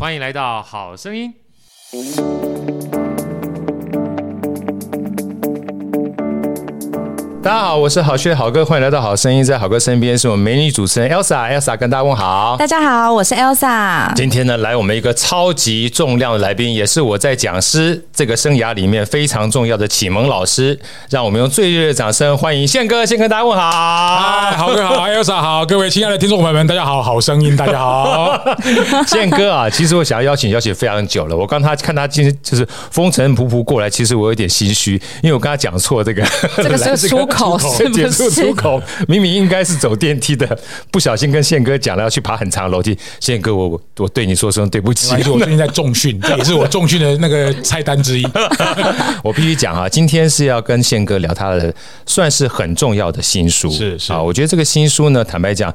[0.00, 1.34] 欢迎来到好声音。
[7.50, 9.42] 大家好，我是好趣的好哥，欢迎来到好声音。
[9.42, 12.54] 在好哥身边是我们美女主持人 Elsa，Elsa 跟大家问好。
[12.56, 14.14] 大家好，我是 Elsa。
[14.14, 20.78] 今天呢，来我们一个超级重量的来宾，也是我在讲师这个生涯里面非常重要的启蒙老师。
[21.08, 23.62] 让我们用最热烈的掌声欢迎宪哥，先跟，大家问好。
[24.56, 28.40] 好哥好，Elsa 好，各位亲爱的听众朋友们，大家好，好声音，大家好。
[29.08, 31.36] 宪哥啊，其实我想要邀请邀请非常久了。
[31.36, 36.24] 我刚他看他今天就是风尘仆仆过来，其实我有点心虚，因为我刚才讲错这个，
[36.58, 37.26] 这个是 说。
[37.39, 37.39] 口
[37.76, 38.82] 是不是出， 出口？
[39.08, 40.58] 明明应该是走电梯的，
[40.90, 42.96] 不小心跟宪哥讲了要去爬很长的楼梯。
[43.20, 45.14] 宪哥，我我对你说声对不起。
[45.30, 48.26] 我最近在重训， 这也是我重训的那个菜单之一。
[49.24, 51.72] 我必须讲啊，今天是要跟宪哥聊他的
[52.06, 53.70] 算是很重要的新书。
[53.70, 55.72] 是是啊，我觉得这个新书呢，坦白讲，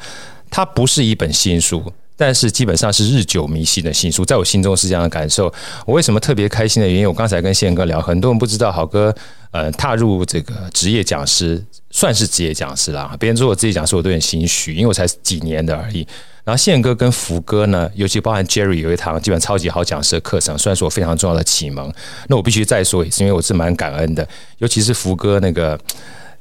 [0.50, 1.82] 它不是一本新书，
[2.18, 5.52] 但是基本上是日久弥新的新书，在我心中是这样的感受。
[5.86, 9.14] 我为什么特别开心的原因，我刚才跟宪哥聊，很多人不知道，好哥。
[9.56, 13.16] 呃，踏入这个职业讲师，算是职业讲师啦。
[13.18, 16.06] 别人说我职业讲师，我都有点心虚，因为我才几年的而已。
[16.44, 21.90] 然后宪哥跟福哥呢，尤其包含 Jerry 有一堂基本超级好讲师的课程，算是我非常重要的启蒙。
[22.28, 25.80] 那我必须再说一次，因为我是蛮感恩的，尤其是福哥那个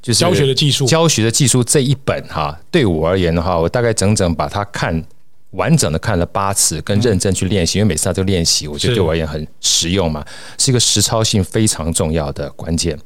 [0.02, 5.04] 就是教学的技术，教学的技术这一本哈，对我而言的话，我大概整整把它看。
[5.54, 10.24] 完整的看了八次，跟认真去练习，因为每次他都练习，我觉得对我而言很实用嘛，
[10.58, 12.98] 是一个实操性非常重要的关键。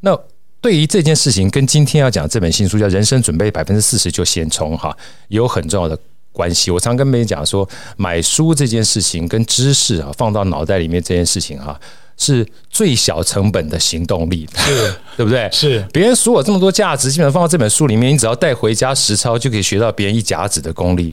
[0.00, 0.18] 那
[0.60, 4.96] 对于这件事情，跟今天要讲这本新书叫《人生准备百分之四十就先冲》哈，
[5.28, 5.98] 也有很重要的
[6.32, 6.70] 关系。
[6.70, 11.78] 我常跟别人讲说，买书这件事情跟知识啊放到脑袋里面这件事情哈。
[12.16, 15.50] 是最小成本的行动力，是， 对不对？
[15.50, 21.12] 是，别人数我这么多价值，基本上放到这本书里面，你只要带回家实操，就可以学到别人一甲子的功力。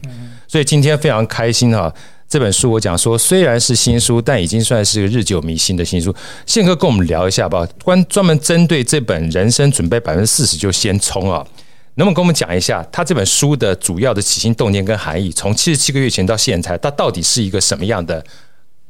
[0.51, 1.89] 所以今天非常开心哈，
[2.27, 6.13] 这本书我讲说虽然是新书，但已经算是个日久弥新的新书。
[6.45, 11.41] 宪哥跟我们聊一下吧，关专门针对这本人生准备百分之四十就先冲啊，
[11.95, 15.31] 能不能跟我们讲一下他这本书的主要的起心动念跟含义？
[15.31, 18.21] 从七十七个月前到现在，他到底是一个什么样的？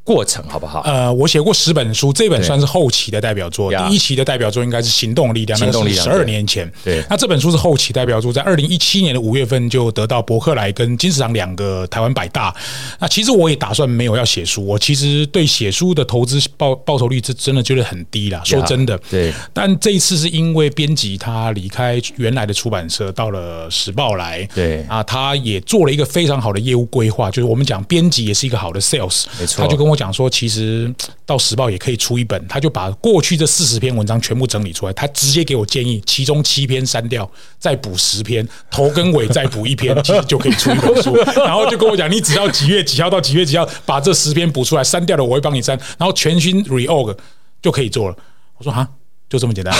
[0.03, 0.81] 过程好不好？
[0.81, 3.71] 呃，我写过十本书，这本算是后期的代表作。
[3.71, 6.69] 第一期的代表作应该是《行动力量》，那是十二年前。
[6.83, 12.53] 对，那这本书是后期代表作，在二零一七年的五月份就得到伯克莱跟金石堂两个台湾百大。
[12.99, 18.41] 那其实我也打算没有要写书，我其实对写书的投资报报酬率是真的觉得很低啦。
[18.43, 19.31] 说真的，对。
[19.53, 24.43] 但这一次是因为编辑他离开原来的出版社，到了时报来。
[24.55, 29.25] 对啊，他也做了一个非常好的业务规划，就是我们讲编辑也是一个好的 sales。
[29.39, 30.91] 没错，他就跟我讲说，其实
[31.25, 37.29] 到时报也可以出一本，他就把过去这四十篇文章全部整理出来，他直接给我建议，其中七篇删掉，
[37.59, 41.15] 再补十篇，头跟尾再补一篇，其实就可以出一本书。
[41.43, 47.17] 然后就跟我讲，你只要几月几号到几月几号把这十篇补出来，删掉了我会帮你删，然后全新 reorg
[47.61, 48.15] 就可以做了。
[48.57, 48.87] 我说哈。
[49.31, 49.73] 就这么简单，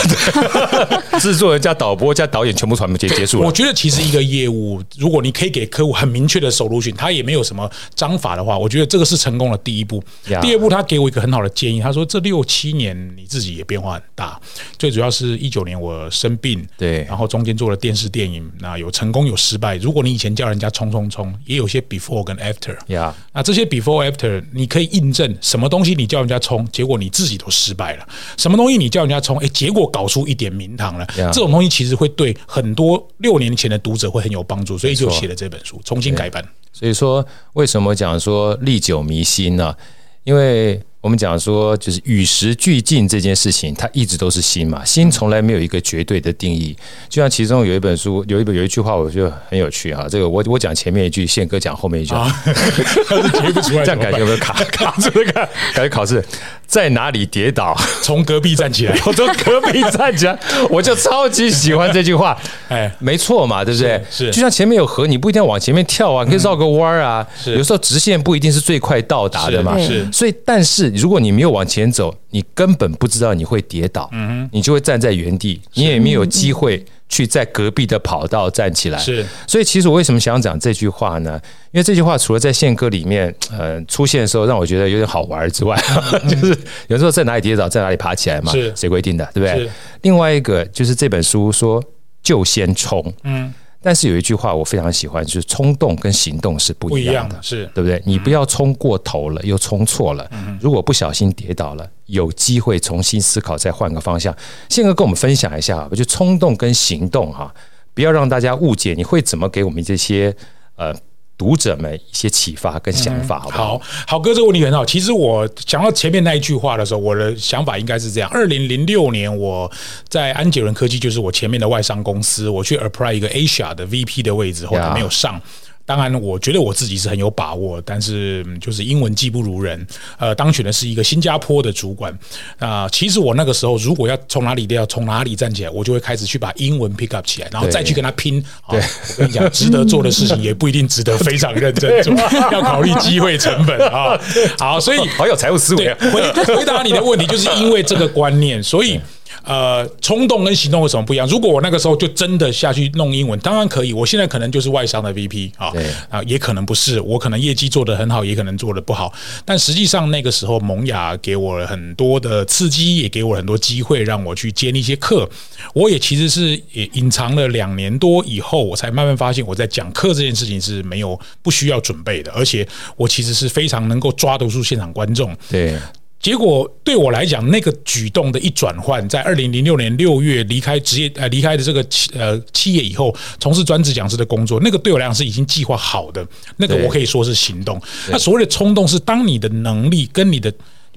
[1.20, 3.46] 制作人加导播加导演全部全部结结束了。
[3.46, 10.02] 我觉得其实一个业务，如果你可以给客户很明确的 solution，他也没有什么章法的话，我觉得这个是成功的第一步。
[10.42, 14.40] 第二步，他给我一个很好的建议，他说这六七年你自己也变化很大，
[14.80, 19.76] 最主要是一九年我生病，对，然后中间做了电视电影，那有成功有失败。
[19.76, 28.08] 如果你以前叫人家冲冲冲，也有些 before 跟 after，呀，那这些 before after 你可以印证什么东西你叫人家冲，结果你自己都失败了，
[28.38, 29.41] 什么东西你叫人家冲。
[29.42, 31.06] 哎，结果搞出一点名堂了。
[31.16, 36.44] 这种东西其实会对很多六年前的读者会很有帮助，所以就写了这本书，重新改版。
[36.72, 39.76] 所以说，为什么讲说历久弥新呢？
[40.24, 44.86] 因为我们讲说，就是与时俱进这件事情，它一直都是新嘛。
[44.86, 46.78] 新从来没有一个绝对的定义。
[47.10, 50.08] 就像其中有一本书，有一本有一句话，我觉得很有趣哈。
[50.08, 55.10] 这个我我讲前面一句，宪哥讲后面一句，他是接不出来， 这样感觉有没有卡 卡住？
[55.10, 55.32] 这个
[55.74, 56.24] 感觉考试
[56.72, 58.98] 在哪里跌倒， 从隔壁站起来。
[59.06, 60.40] 我从隔壁站起来，
[60.72, 62.36] 我就超级喜欢这句话。
[62.70, 64.02] 哎，没错嘛，对不对？
[64.10, 67.28] 是，就像前面有河，你不一定要往前面跳啊，你可以绕个弯儿啊。
[67.46, 69.78] 有时候直线不一定是最快到达的嘛。
[69.78, 70.90] 是，所以但是。
[70.96, 74.10] 如果你没有往前走，你根本不知道你会跌倒，
[74.52, 78.98] 你就会站在原地，你也没有机会去在隔壁的跑道站起来。
[78.98, 81.40] 是，所以其实我为什么想讲这句话呢？
[81.72, 85.78] 因为这句话除了在宪哥里面呃出现的时候让我觉得有点好玩之外，
[86.28, 86.58] 就是
[86.88, 89.70] 有时候在哪里跌倒，在哪里爬起来嘛，是谁规定的，对不对？
[90.02, 91.84] 另外一个就是这本书说
[92.24, 93.54] 就先冲，嗯。
[93.82, 98.02] 但是有一句话我非常喜欢，就是冲动跟行动是不一样的，是对不对？
[98.06, 100.30] 你不要冲过头了，又冲错了。
[100.60, 104.36] 如果不小心跌倒了，有机会重新思考，再换个方向。
[104.70, 107.52] 宪哥跟我们分享一下，就冲动跟行动哈，
[107.94, 108.94] 不要让大家误解。
[108.94, 110.36] 你会怎么给我们这些
[110.76, 110.94] 呃
[111.42, 113.74] 读者们一些启发跟想法好不好？
[113.74, 114.86] 嗯、好，好哥，这个问题很好。
[114.86, 119.70] 其实我讲到前面那一句话的时候，我的想法应该是这样：二零零六年，我
[120.08, 125.42] 在安杰伦科技，就是我前面的外商公司，我去 apply 一个 Asia 的 VP 的位置，后来没有上。
[125.86, 129.86] 当然，我觉得我自己是很有把握，但是就是英文技不如人。
[130.18, 132.12] 呃，当选的是一个新加坡的主管。
[132.60, 138.42] 啊、呃，其实我那个时候如果要从哪里都要从哪里站起来，我就会开始去把英文 pick up 起来，然后再去跟他拼。
[138.70, 142.14] 对，哦、我跟你讲，值得做的事情也不一定值得非常认真做，
[142.52, 144.20] 要考虑机会成本啊、哦。
[144.58, 145.94] 好，所以好有财务思维。
[145.96, 146.22] 回
[146.56, 149.00] 回答你的问题，就是因为这个观念，所以。
[149.44, 151.28] 呃，冲动跟行动有什么不一样？
[151.28, 153.94] 如果我那个时候就真的下去弄英文，当然可以。
[153.94, 155.72] 我现在可能就是外商的 VP 啊，
[156.10, 157.00] 啊，也可能不是。
[157.02, 159.12] 我可能业绩做得很好，也可能做得不好。
[159.46, 165.30] 但实际上那个时候，萌芽给我了很多的刺激，也给我很多机会，让我去接那些课。
[165.74, 175.36] 我也其实是也隐藏了两年多以后，我才慢慢发现，我在讲课这件事情是没有不需要准备的，而且我其实是非常能够抓得住现场观众。
[175.50, 175.76] 对。
[176.22, 186.26] 结果对我来讲，那个举动的一转换，在二零零六年六月离开职业呃离开的这个企呃企业以后，从事专职讲师的工作，那个对我来讲是已经计划好的，
[186.58, 187.82] 那个我可以说是行动。
[188.10, 190.54] 那所谓的冲动，是当你的能力跟你的。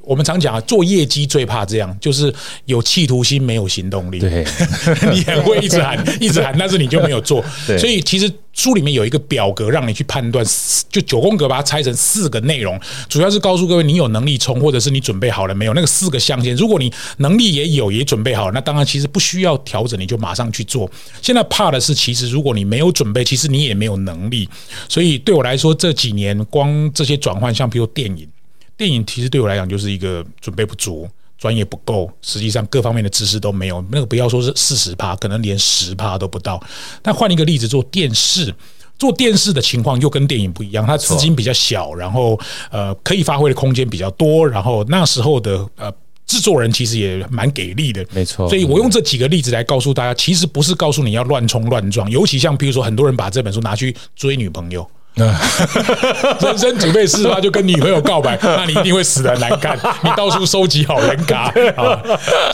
[0.06, 2.32] 我们常讲啊，做业绩最怕这样，就是
[2.66, 4.18] 有企图心，没有行动力。
[4.18, 4.44] 对，
[5.12, 7.44] 你很会一直喊， 一直喊，但是你就没有做。
[7.78, 10.44] 所以其实书里面有一个表格，让你去判断，
[10.90, 12.78] 就九宫格把它拆成四个内容，
[13.08, 15.74] 主要是告诉各位你有能力冲，或者是你准备好了没有。
[15.74, 20.90] 那个四个象限，如果你能力也有，也准备好了，那当然其实不需要调整，你就马上去做。
[21.22, 24.48] 现在怕的是，其实如果你没有准备，其实你也没有能力。
[24.88, 28.28] 所以对我来说，这几年光这些转换，像比如电影。
[28.76, 33.84] 电影其实对我来讲就是一个准备不足、专业不够，实际上各方面的知识都没有。
[33.90, 36.60] 那个不要说是四十趴，可能连十趴都不到。
[37.02, 38.52] 但换一个例子，做电视，
[38.98, 42.38] 做电视的情况又跟电影不一样，它资金比较小，然后
[42.70, 45.92] 呃可以发挥的空间比较多，然后那时候的呃
[46.26, 48.48] 制作人其实也蛮给力的，没错。
[48.48, 54.84] 所以我用这几个例子来告诉大家，其实不是告诉你要乱冲乱撞，尤其像比如说很多人把这本书拿去追女朋友。
[56.42, 59.78] 人生准备四十趴就跟女朋友告白，那你一定会死的很难看。
[60.02, 62.02] 你到处收集好人卡啊，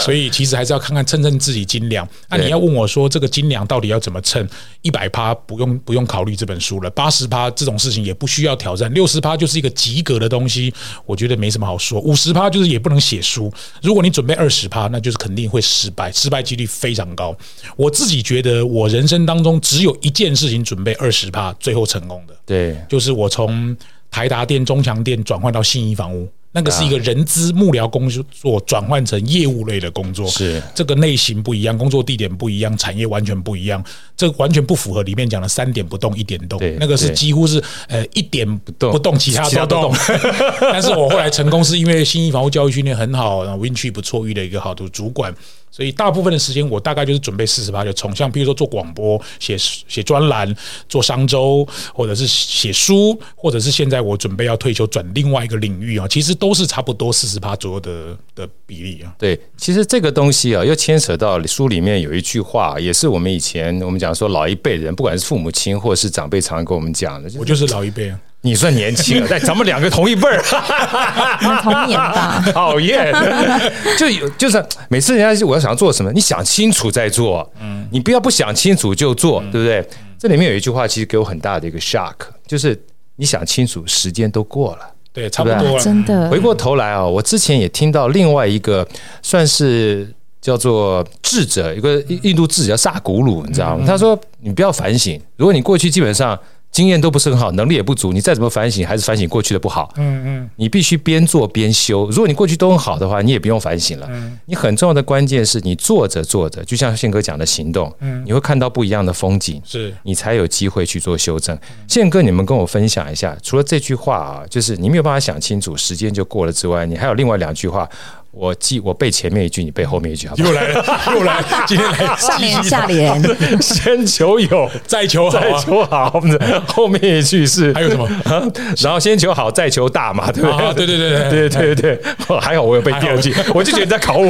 [0.00, 2.06] 所以其实还是要看看称称自己斤两。
[2.28, 4.46] 那你要问我说，这个斤两到底要怎么称？
[4.82, 10.72] 一百趴不用不用考虑这本书了，八十趴这种事情也不需要挑战，六十趴就是一个及格的东西，
[11.06, 12.00] 我觉得没什么好说。
[12.00, 13.52] 五十趴就是也不能写书。
[13.82, 17.34] 如果你准备二十趴，那就是肯定会失败，失败几率非常高。
[17.76, 22.34] 我自己觉得，我人生当中只有一件事情准备二十趴，最后成功的。
[22.50, 23.76] 对，就是我从
[24.10, 30.60] 台达店、中强店转换到信义房屋，那个是一个人资幕僚工作转换成业务类的工作，是。
[30.74, 33.84] 这个类型不一样，工作地点不一样，产业完全不一样，
[34.16, 39.94] 这完全不符合里面讲的三点不动一点动，那个是几乎是呃一点不动，不动其他都动。
[40.60, 45.32] 但是我后来成功是因为信义房屋教育训练很好，然后运气不错，遇了一个好的主管。
[45.70, 50.54] 所以大部分的时间，我大概就是准备四十趴就冲，像比如说做广播、写写专栏、
[50.88, 59.14] 做商周，或者是写书，或者是现在我准备要退休转另外一个领域啊，其实都是差不多四十趴左右的的比例啊。
[59.18, 67.30] 对，其实这个东西啊，又牵扯到书里面有一句话，也是我们以前我们讲说老一辈人，不管是父母亲或者是长辈，常常跟我们讲的。
[67.38, 68.18] 我就是老一辈啊。
[68.42, 70.42] 你算年轻了， 但咱们两个同一辈儿，
[71.62, 72.42] 同年吧？
[72.52, 73.12] 讨厌，
[73.98, 79.86] 就有就是每次人家我要想要做什么，你想清楚再做，嗯，你不要不想清楚就做，对不对？
[80.18, 82.14] 这里面有一句话，其实给我很大的一个 shock，
[82.46, 82.78] 就是
[83.16, 86.30] 你想清楚，时间都过了，对，差不多了，真的。
[86.30, 88.86] 回过头来啊，我之前也听到另外一个
[89.22, 93.84] 算是叫做智者，一个印度智者叫萨古鲁，你知道吗？
[93.86, 96.38] 他说，你不要反省，如果你过去基本上。
[96.70, 99.92] 经验都不是很好，能力也不足，你再怎么反省，还是反省过去的不好。
[99.96, 102.08] 嗯嗯，你必须边做边修。
[102.10, 104.06] 如果你过去都很好的话，你也不用反省了。
[104.10, 111.58] 嗯，你很重要的关键是你做着做着，就像宪哥讲的行动，嗯，你会看到不一样的风景，是你才有机会去做修正。
[111.88, 117.88] 宪哥，你们跟我分享一下，除了这句话啊，就是你没有办法想清楚，时间就过了之外，你还有另外两句话。
[118.32, 120.84] 我记我背前面一句你背后面一句好不好又来了
[121.14, 123.20] 又来了今天来上联下联。
[123.60, 125.40] 先求友再求好。
[125.40, 126.22] 再求好
[126.68, 128.04] 后面一句是还有什么？
[128.24, 128.40] 啊
[128.78, 130.86] 然后先求好再求大嘛对不对？
[130.86, 134.24] 对对对对对对还好我有背第二句我就觉得你在考我。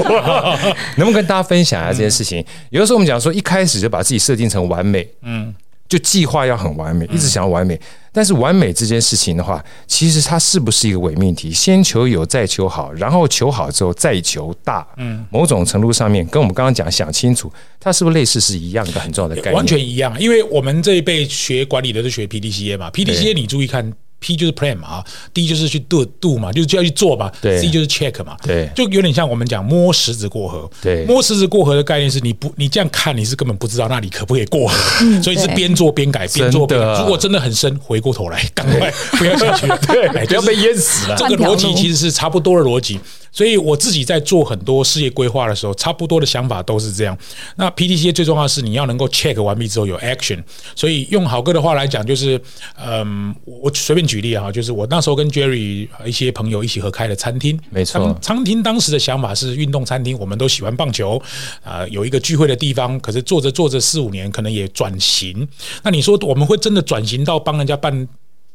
[0.97, 2.45] 能不能跟大家分享一下这件事情？
[2.71, 5.55] 有的时候我们讲说一开始就把自己设定成完美嗯。
[5.91, 7.79] 就计划要很完美，一直想要完美。
[8.13, 11.51] 但是完美这件事情的话，其实它是不是一个伪命题？
[11.51, 14.87] 先求有，再求好，然后求好之后再求大。
[14.97, 19.55] 嗯，某种程度上面跟我们刚刚讲想清楚，它是不是类似是一样的很重要的概念？
[19.55, 23.93] 完全一样，因为我们这一辈学管理的是学 PDCA 嘛，PDCA 你注意看。
[24.21, 37.01] P 就是 plan 嘛，啊，D 就是去 do do 嘛，就是就要去做嘛，对，C 就是 check 嘛，对，就有点像我们讲摸石子过河，对，摸石子过河的概念是你不你这样看你是根本不知道那里可不可以过河，嗯、所以是边做边改，边做边改。
[37.01, 41.17] 如果真的很深，回过头来赶快不要下去，对，不要被淹死了。
[41.17, 43.01] 这个逻辑其实是差不多的逻辑。
[43.33, 47.17] 所以我自己在做很多事业规划的时候，差不多的想法都是这样。
[47.57, 50.43] 那 PDCA 最重要的是你要能够 check 完毕之后有 action。
[50.75, 52.41] 所以用好哥的话来讲，就是
[52.77, 58.19] 嗯，我随便举例啊，就是我那时候跟 Jerry 一些朋友一起合开的餐厅，没错。
[58.21, 61.21] 餐厅当时的想法是运动餐厅，我们都喜欢棒球
[61.63, 62.99] 啊，有一个聚会的地方。
[63.01, 65.47] 可是做着做着四五年，可能也转型。
[65.83, 68.09] 那你说我们会真的转型到帮人家办？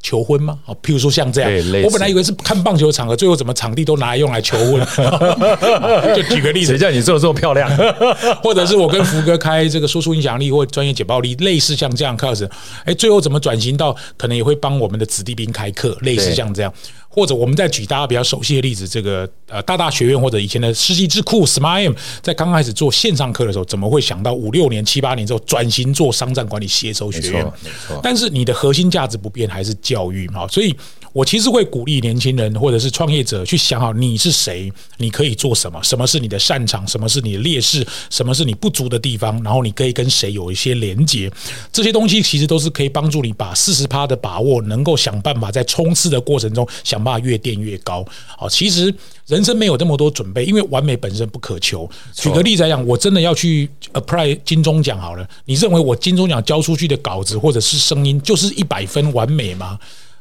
[0.06, 0.60] 求婚吗？
[0.66, 1.52] 哦，譬如说像这样，
[1.84, 4.80] 我本来以为是看棒球场合，最后怎么场地都拿来用来求婚？
[6.16, 7.68] 就举个例子，谁叫你做的这么漂亮？
[8.44, 12.48] 或者是我跟福哥开这个说出影响力或专业解报力，类似像这样课程，
[12.86, 16.72] 哎，最后怎么转型到可能也会帮我们的子弟兵开课，类似像这样。
[17.16, 27.52] 或者我们再举大家比较熟悉的例子，这个呃大大学院或者以前的世纪智库 Smile，在刚开始做线上课的时候，怎么会想到五六年、七八年之后转型做商战管理协收学院？
[28.04, 30.46] 但是你的核心价值不变，还是教育嘛。
[30.50, 30.76] 所以
[31.16, 41.32] 我其实会鼓励年轻人或者是创业者去想好你是谁，你可以做什么，什么是你的擅长，什么是你的劣势，什么是你不足的地方，然后你可以跟谁有一些连接。
[41.72, 47.02] 这些东西其实都是可以帮助你把四十趴的把握，能够想办法在冲刺的过程中想。
[47.06, 48.04] 办法越垫越高，
[48.36, 48.92] 好，其实
[49.28, 51.88] 人生没有这么多准备，因为完美本身不可求。
[52.16, 59.78] 举个例子来讲，我真的要去 apply 金钟奖好了，你认为我金钟奖交出去的稿子或者是声音就是一百分完美吗？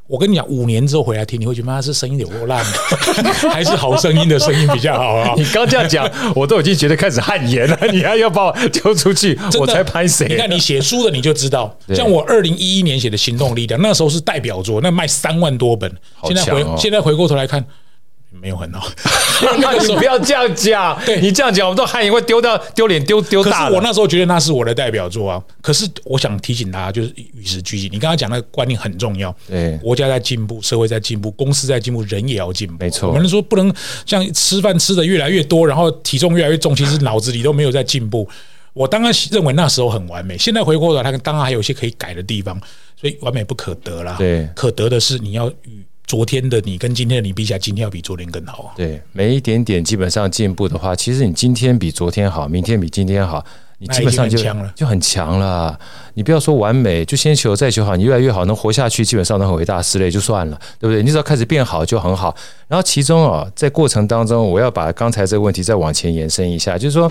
[0.06, 2.62] 我跟你讲，五年之后回来听，你会觉得妈是声音有多烂，
[3.50, 5.32] 还是好声音的声音比较好啊？
[5.36, 6.06] 你刚这样讲，
[6.36, 7.78] 我都已经觉得开始汗颜了。
[7.90, 10.26] 你还要把我丢出去，我才拍谁？
[10.28, 15.90] 你看你写书的你就知道，像我二零一一年写的《行动力量》，那时候是代表作，那卖三万多本。
[16.24, 17.64] 现在回现在回过头来看。
[18.40, 18.86] 没有很好，
[19.58, 20.98] 那你不要这样讲。
[21.06, 23.70] 对，你这样讲，我们都汗颜会丢到丢脸丢丢大。
[23.70, 25.42] 我那时候觉得那是我的代表作啊。
[25.62, 27.90] 可是我想提醒大家，就是与时俱进。
[27.92, 29.34] 你刚刚讲那个观念很重要。
[29.48, 32.74] 对，国家在进步，社会在进步，公司在进步，人也要进步。
[32.78, 33.72] 没错，我们说不能
[34.04, 38.28] 像吃饭吃的越来越多，然后体重越来越重，其实脑子里都没有在进步。
[38.72, 42.60] 我当然认为那时候很完美，现在回过头来，它当然还有一些可以改的地方，
[43.00, 44.16] 所以完美不可得啦。
[44.18, 45.83] 对，可得的是你要与。
[46.06, 48.64] 昨天的你跟今天的你比起来，今天要比昨天更好。
[48.64, 53.44] 啊对，每一点点基本上进步的话，其实你今天比昨天好，明天比今天好，
[53.78, 54.38] 你基本上就
[54.74, 55.78] 就很强了。
[56.12, 61.02] 你不要说完美，就先求再求好，你越来越好，能活下去，基本上都很伟大，事类就算了，对不对？
[61.02, 62.36] 你只要开始变好就很好。
[62.68, 67.10] 然后其中啊，在过程当中，我要把刚才这个问题再往前延伸一下，就是说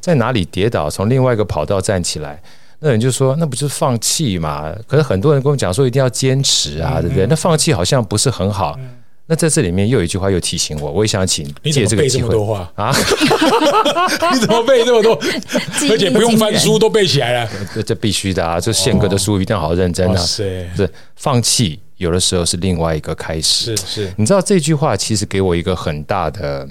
[0.00, 2.42] 在哪里跌倒，从另外一个跑道站起来。
[2.84, 8.78] 那人就说：“那不就是放弃嘛？”可是很多人跟我讲说：“一定要坚持啊，对不对？”那放弃好像不是很好。
[9.26, 12.36] 那在这里面又有一句话又提醒我，我也想请借这个机会
[12.74, 12.92] 啊！
[14.34, 15.14] 你怎么背这么多？
[15.90, 17.50] 而且不用翻书都背起来了？
[17.74, 18.60] 这这必须的啊！
[18.60, 20.16] 这宪哥的书一定要好好认真啊！
[20.20, 20.68] 是
[21.16, 23.74] 放弃有的时候是另外一个开始。
[23.78, 26.68] 是是，你知道这句话其实给我一个很大的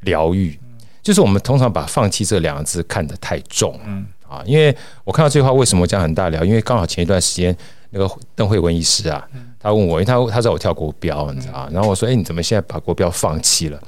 [0.00, 0.60] 疗愈，
[1.02, 3.80] 就是我们通常把放弃这两个字看得太重。
[3.86, 4.04] 嗯。
[4.34, 4.74] 啊，因为
[5.04, 6.44] 我看到这句话，为什么这样很大聊？
[6.44, 7.56] 因为刚好前一段时间，
[7.90, 9.26] 那个邓惠文医师啊，
[9.60, 13.80] 他问我，因为他他知道我跳国标，你知道，然后我说，哎，你怎么现在把国标放弃了？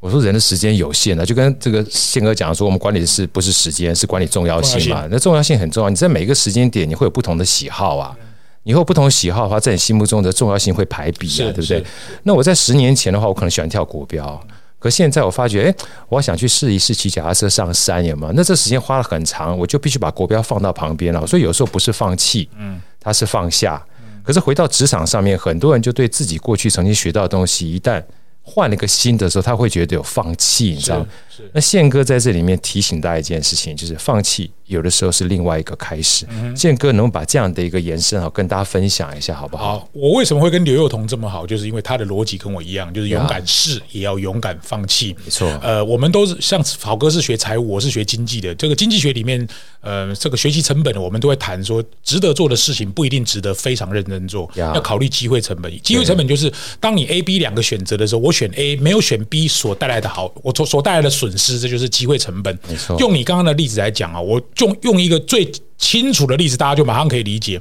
[0.00, 5.06] 我说，人的时间有限啊，就跟这个宪哥讲说，我们管理的是不是时间，是管理重要性嘛？
[5.10, 8.16] 那重要性很重要，你在每一个时间点，你会有不同的喜好啊，
[8.62, 11.84] 你会有不同的喜好的话，在你心目中的重要性会排比啊，对不对？
[12.22, 14.40] 那我在十年前的话，我可能喜欢跳国标。
[14.78, 15.74] 可现在我发觉，哎，
[16.08, 18.32] 我想去试一试骑脚踏车上山，有没有？
[18.34, 21.26] 那这时间花了很长，我就必须把国标放到旁边了。
[21.26, 23.84] 所以有时候不是放弃，嗯，它是放下。
[24.22, 28.02] 可是回到职场上面，很多人就对自己过去曾经学到的东西，一旦
[28.42, 31.04] 换了一个新的时候，他会觉得有放弃，你知道
[31.44, 31.50] 吗？
[31.54, 34.50] 那宪哥在这里面提醒大家一件事情，就是放弃。
[34.66, 36.26] 有的时候是另外一个开始。
[36.54, 39.78] 宪哥能把这样的一个延伸啊，跟大家分享一下，好不好？
[39.78, 41.46] 好，我为什么会跟刘幼彤这么好？
[41.46, 45.16] 就是因为他的逻辑跟我一样，就是勇敢试，也要勇敢放弃。
[45.24, 45.48] 没错。
[45.62, 48.54] 呃，我们都是像好哥是学财务，我是学经济的。
[48.56, 49.48] 这个经济学里面，
[49.80, 55.72] 呃，这个学习成本，我们都会谈说，值得做的事情不一定值得非常认真做，要考虑机会成本。
[55.80, 62.58] 机会成本就是当你 A、B 两个选择的时候，我选 A，没有选 B 所带来的好，我所所带来的损损失，这就是机会成本。
[62.68, 62.98] 没错。
[62.98, 67.60] 用你刚刚的例子来讲啊，我就用一个最清楚的例子，大家就马上可以理解。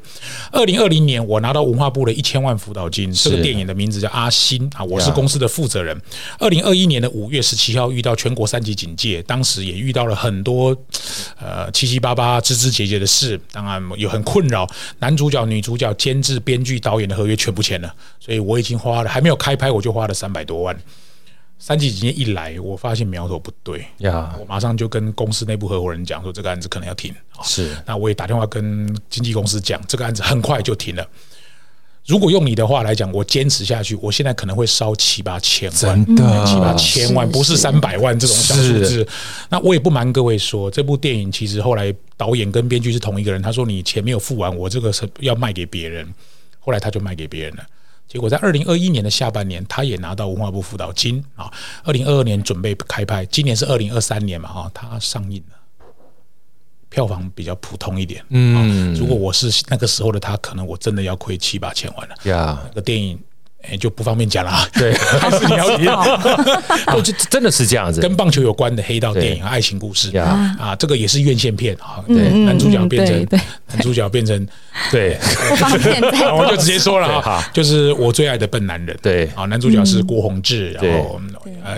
[0.52, 5.96] 二零二零年，我拿到文化部的一千万辅导金，这个电影的名字叫《阿星》啊，我是公司的负责人。
[6.40, 10.76] 二零二一年的五月十七号，遇到全国三级警戒，当时也遇到了很多
[11.40, 14.68] 呃七七八八、枝枝节节的事，当然有很困扰。
[14.98, 20.76] 男主角、女主角、监制、编剧、导演的合约全部签了，所以我已经花了，还没有开拍，我就花了三百多万。
[21.60, 27.14] 三级警戒一来，我发现苗头不对呀.我马上就跟公司内部合伙人讲说，这个案子可能要停。
[27.44, 31.08] 是，那我也打电话跟经纪公司讲，这个案子很快就停了。
[32.06, 39.06] 如果用你的话来讲，我坚持下去，我现在可能会烧七八千万，真的七八千万，不是三百万这种小数字。
[39.50, 46.08] 那我也不瞒各位说，这部电影其实后来导演跟编剧是同一个人，他说你钱没有付完，我这个是要卖给别人，
[46.60, 47.64] 后来他就卖给别人了。
[48.08, 51.52] 结果在二零二一年的下半年，他也拿到文化部辅导金啊。
[51.84, 55.86] 二零二二年准备开拍，今年是二零二三年嘛，哈，他上映了，
[56.90, 58.24] 票房比较普通一点。
[58.30, 62.16] 嗯，如果我是那个时候的他，可能我真的要亏七八千万了。
[62.24, 63.20] 呀，那个电影。
[63.64, 64.70] 哎，就不方便讲了。
[64.72, 65.84] 对， 还是你要提。
[67.04, 72.02] 就真的是这样子，跟棒球有关的黑道电影、爱情故事啊，这个也是院线片啊。
[72.08, 74.48] 对，男主角变成男主角变成
[74.92, 75.18] 对，
[76.38, 78.98] 我就直接说了哈，就是我最爱的笨男人。
[79.02, 79.26] 对。
[79.36, 81.20] 啊，男主角是郭宏志，然后
[81.64, 81.78] 呃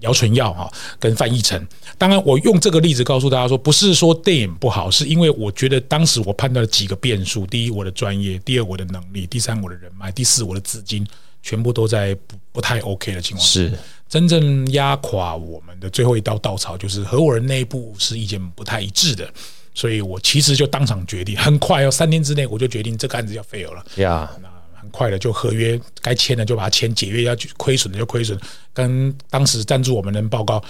[0.00, 1.66] 姚淳耀哈，跟范逸臣。
[1.96, 11.06] 当然，我用这个例子告诉大家说，不是说电影不好，是因为我觉得当时我判断了几个变数：第一，我的专业；第二，我的能力；第三，我的人脉；第四，我的资金。
[11.40, 13.46] 全部都在不不太 OK 的情况。
[13.46, 13.72] 下，是。
[14.08, 19.30] 真正压垮我们的最后一道稻草，就是合伙人内部是意见不太一致的，
[19.78, 23.84] 所以我其实就当场决定，很快哦，三天之内我就决定这个案子要 fail 了。
[23.98, 24.48] 呀，那
[24.80, 28.36] 很快的就合约该签的就把它签，解约要亏损的就亏损，
[28.72, 30.60] 跟当时赞助我们的人报告。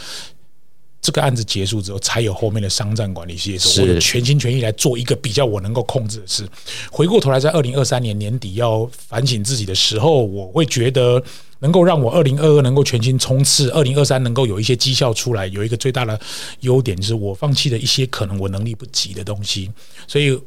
[1.01, 3.81] 这个案子结束之后，才有后面的商战管理系列是。
[3.83, 6.47] 我全心全意来做一个比较我能够控制的事。
[6.91, 11.23] 回过头来，在二零二三年年底要反省自己的时候，我会觉得
[11.61, 16.19] 能够让我二零二二能够全心冲刺，二零二三能够有一些绩效出来，有一个最大的
[16.61, 19.71] 优点就是我放弃了一些可能我能力不及的东西，
[20.07, 20.39] 所以。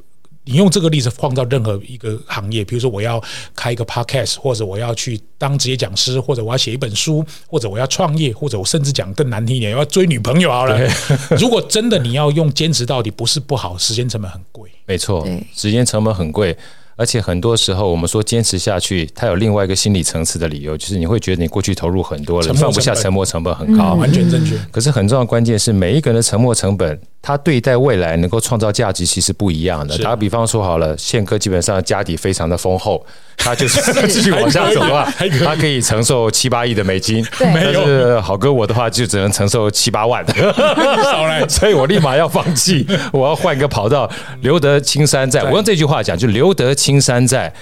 [0.43, 3.21] 你用这个例子放到任何一个行业，比如说我要
[3.55, 10.79] 开一个 podcast，或者我要去当职业讲师，或者我要写一本书，或者我要创业，或者我甚至讲更难听一点，要追女朋友好了。
[11.37, 14.69] 如果真的你要用坚持到底，不是不好，时间成本很贵。
[14.85, 16.57] 没错，时间成本很贵。
[17.01, 24.55] 而且很多时候，我们说坚持下去，它有另外一个心理层次的理由，就是你会觉得你过去投入很多了，放不下，沉没成本很高，完全正确。
[24.69, 29.97] 可是很重要的关键是，每一个人的沉没成本，他对待未来能够创造价值，其实不一样的。
[29.97, 33.03] 打个比方说好了，宪哥基本上家底非常的丰厚，
[33.35, 35.11] 他就是 继续往下走的话，
[35.43, 37.25] 他可以承受七八亿的美金。
[37.39, 40.23] 但是好哥我的话，就只能承受七八万。
[41.49, 44.07] 所以我立马要放弃，我要换一个跑道。
[44.41, 46.90] 留得青山在，我用这句话讲，就留得青。
[46.91, 47.53] 青山在，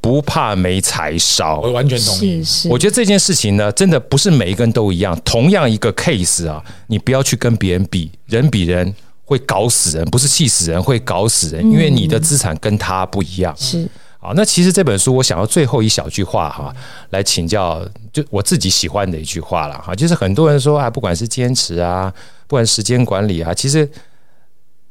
[0.00, 1.60] 不怕没柴烧。
[1.60, 2.42] 我完全同意。
[2.70, 5.14] 我觉得这件事情呢，真的不是每一个人都一样。
[5.22, 8.94] 同样一个 case 啊，你不要去跟别人比，人比人
[9.26, 13.54] 会搞死人，不是气死人，会搞死人，因为你的资产跟他不一样。
[13.58, 13.86] 是。
[14.18, 16.74] 好，那其实这本书我想要最后一小句话哈，
[17.10, 22.10] 来请教，就我自己喜欢的一句话了哈，就是很多人说啊，不管是坚持啊，
[22.46, 23.86] 不管时间管理啊，其实。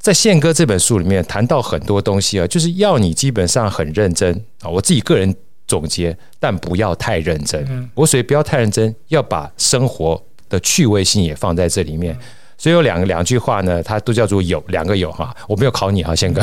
[0.07, 4.69] 在宪哥这本书里面谈到很多东西啊，就是要你基本上很认真啊。
[4.69, 5.35] 我自己个人
[5.67, 7.91] 总结，但不要太认真。
[7.93, 12.17] 我所以不要太认真，要把生活的趣味性也放在这里面。
[12.57, 15.35] 所以有两两句话呢，它都叫做有两个有哈。
[15.45, 16.41] 我没有考你啊，宪哥，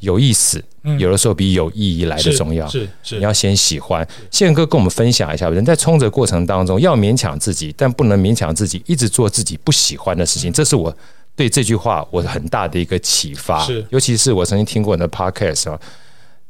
[0.00, 0.62] 有意思，
[0.98, 2.68] 有的时候比有意义来的重要。
[2.68, 4.06] 是是，你要先喜欢。
[4.30, 10.52] 宪哥跟我们分享一下，人在冲的过程当中要勉强自己，但不能勉强自己一直做自己不喜欢的事情。
[10.52, 10.94] 这是我。
[11.36, 15.80] 对这句话，我很大的一个启发，是，尤其是我曾经听过你的 podcast 啊，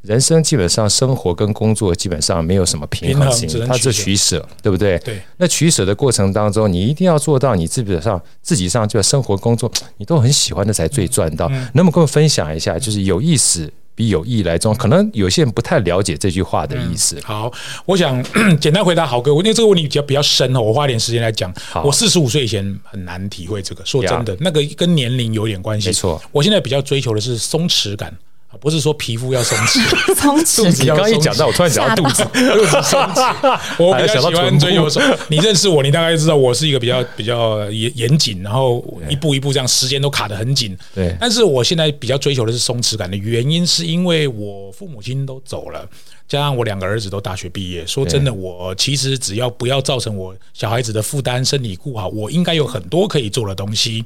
[0.02, 4.98] 人生基本上生活跟工作基本上没有什么平衡性，它是取舍，对不对？
[5.00, 5.20] 对。
[5.36, 11.48] 那取舍的过程当中，你一定要做到，你基本上自己上就生活工作，你都很喜欢的才最赚到。
[11.48, 13.70] 能不能跟我分享一下，就是有意思？
[14.00, 17.16] 比有意义来中，可能有些人不太了解这句话的意思。
[17.16, 17.52] 嗯、好，
[17.84, 18.24] 我想
[18.58, 21.52] 简单回答豪哥，因为这个问题比较比较深哦，我花点时间来讲。
[21.84, 25.88] 我四十五岁以前很难体会这个，说真的那个跟年龄有点关系。
[25.88, 28.16] 没错，我现在比较追求的是松弛感。
[28.58, 30.82] 不是说皮肤要松弛， 松弛。
[30.82, 33.60] 你刚刚一讲到，我突然想到肚子，肚子松弛。
[33.78, 40.76] 我比较喜欢追求说， 你认识我，你大概知道我是一个比较比较严严谨，然后一步一步这样，时间都卡得很紧。
[40.94, 41.16] 对。
[41.20, 45.88] 但是我现在比较追求的是松弛感的原因，是因为我父母亲都走了。
[46.30, 54.04] 加上我两个儿子都大学毕业，说真的，我其实只要不要造成我小孩子的负担，身体顾好，我应该有很多可以做的东西。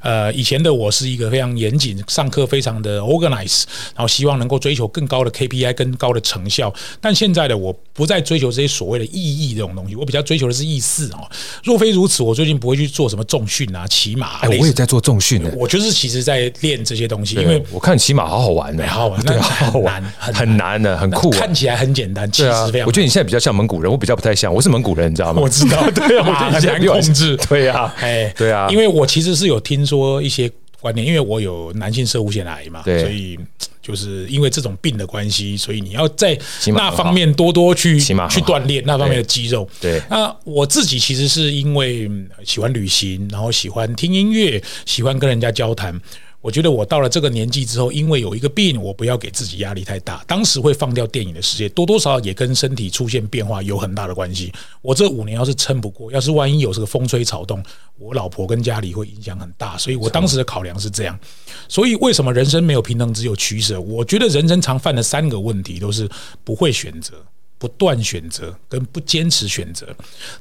[0.00, 6.72] 呃，以前的我是一个非常严谨，上课非常的 organize，然后希望能够追求更高的 KPI、更高的成效。
[7.00, 11.28] 但现在的我不再追求这些所谓的意义这种东西，我比较追求的是意思哦。
[11.64, 14.38] 若非如此，我最近不会去做什么重训啊、骑马。
[14.42, 15.50] 哎，我也在做重训呢。
[15.56, 22.86] 我就是其实在练这些东西，因为我看骑马好好玩的，好好玩， 对，好好玩，很难的，很酷，看起来很简单，其实非常。
[22.86, 25.40] 我觉得你现在比较像蒙古人，我比较不太像，我是蒙古人，你知道吗？
[25.42, 30.50] 我知道，对啊， 我很难控制，对呀，哎，对啊，因为我其实是有听说一些
[30.80, 33.38] 观念，因为我有男性射物腺癌嘛，所以
[33.82, 39.68] 就是因为这种病的关系，所以你要在那方面多多去去锻炼那方面的肌肉。
[39.80, 42.10] 对，那我自己其实是因为
[42.44, 45.98] 喜欢旅行，然后喜欢听音乐，喜欢跟人家交谈。
[46.44, 50.22] 我觉得我到了这个年纪之后，因为有一个病，我不要给自己压力太大。
[50.26, 54.52] 当时会放掉电影的世界，多多少少也跟身体出现变化有很大的关系。
[54.82, 57.64] 我这五年要是撑不过，要是万一有这个风吹草动，
[57.98, 59.78] 我老婆跟家里会影响很大。
[59.78, 61.18] 所以我当时的考量是这样。
[61.66, 63.80] 所以为什么人生没有平衡，只有取舍？
[63.80, 66.06] 我觉得人生常犯的三个问题都是
[66.44, 67.14] 不会选择。
[67.58, 69.86] 不断选择跟不坚持选择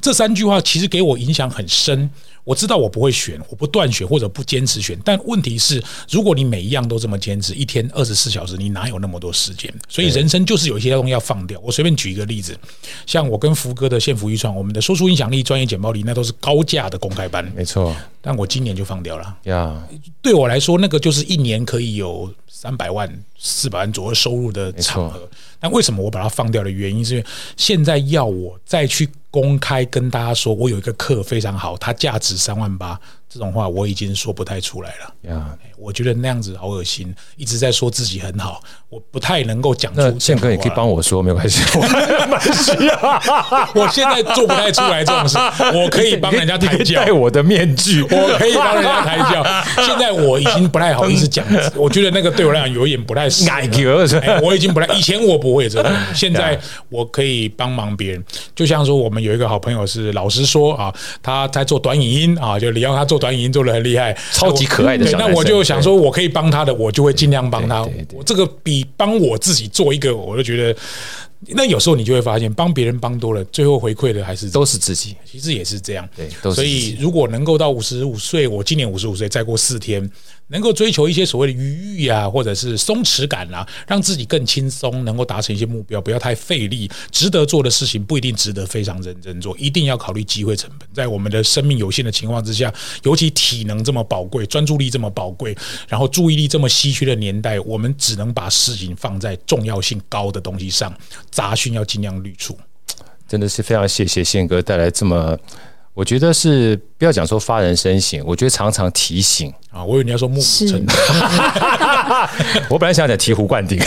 [0.02, 2.10] 这三句话，其实给我影响很深。
[2.45, 9.73] 我知道我不会选，我不断选或者不坚持选，但问题是，如果你每一样都这么坚持，一天二十四小时，你哪有那么多时间？
[9.88, 11.58] 所以人生就是有一些东西要放掉。
[11.63, 12.54] 我随便举一个例子，
[13.06, 17.95] 像我跟福哥的幸福育创，我们的说书影响力、专业简报力，那都是高价的公开班，没错。
[18.19, 19.82] 但我今年就放掉了呀。
[20.21, 22.30] 对我来说，那个就是一年可以有
[22.63, 25.30] 三百万、四百万左右收入的场合。
[25.60, 27.26] 但为什么我把它放掉的原因，是因为
[27.58, 32.97] 现在要我再去公开跟大家说，我有一个课非常好，它价值三万八。
[33.34, 35.34] 这种话我已经说不太出来了。
[35.34, 40.02] 呀，我觉得那样子好恶心，一直在说自己很好，我不太能够讲出。
[40.02, 42.72] 那宪哥也可以帮我说，没关系，没关系。
[43.74, 45.36] 我现在做不太出来这种事，
[45.74, 47.04] 我可以帮人家抬轿。
[47.04, 49.43] 戴我的面具，我可以帮人家抬轿。
[49.84, 51.43] 现在我已经不太好意思讲，
[51.76, 53.52] 我觉得那个对我来讲有点不太适合。
[54.43, 58.24] 我已经不太，以前我不会这样，现在我可以帮忙别人。
[58.56, 60.93] 就像说，我们有一个好朋友是老实说啊，
[61.24, 63.23] 他在做短影音啊，就你要他做。
[63.24, 65.18] 短影音做的很厉害，超级可爱的小。
[65.18, 67.82] 那我就想说，我可以帮他的，我就会尽量帮他。
[68.12, 70.78] 我这个比帮我自己做一个，我就觉得，
[71.56, 75.16] 那有时候你就会发现，帮别人帮多了，最后回馈的还是都是自己。
[75.24, 76.28] 其实也是这样，对。
[76.54, 80.10] 所以如果能够到五十五岁，我今年五十五岁，再过四天。
[80.48, 86.90] 能够追求一些所谓的愉悦啊，或者是松弛感啊，让自己更轻松，能够达成一些目标，不要太费力。
[87.12, 90.88] 值得做的事情不一定值得非常认真做，一定要考虑机会成本。
[90.94, 100.96] 在我们的生命有限的情况之下，尤其体能这么宝贵，专注力这么宝贵，然后注意力这么稀缺的年代，我们只能把事情放在重要性高的东西上，
[101.32, 102.58] 杂讯要尽量滤除。
[103.28, 105.38] 真的是非常谢谢宪哥带来这么。
[105.94, 109.84] 我觉得是不要讲说发人深省，我觉得常常提醒啊。
[109.84, 110.84] 我以为你要说木成，是
[112.68, 113.80] 我本来想讲醍醐灌顶，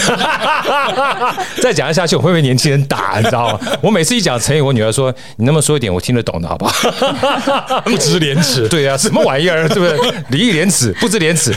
[1.61, 3.61] 再讲下去我会被年轻人打，你知道吗？
[3.83, 6.91] 我每次一讲成语，我女儿说：“你那么说一点，我听得懂的好不好？”
[7.85, 10.15] 不知廉耻，对啊，什么玩意儿，对不对？
[10.29, 11.53] 礼义廉耻，不知廉耻，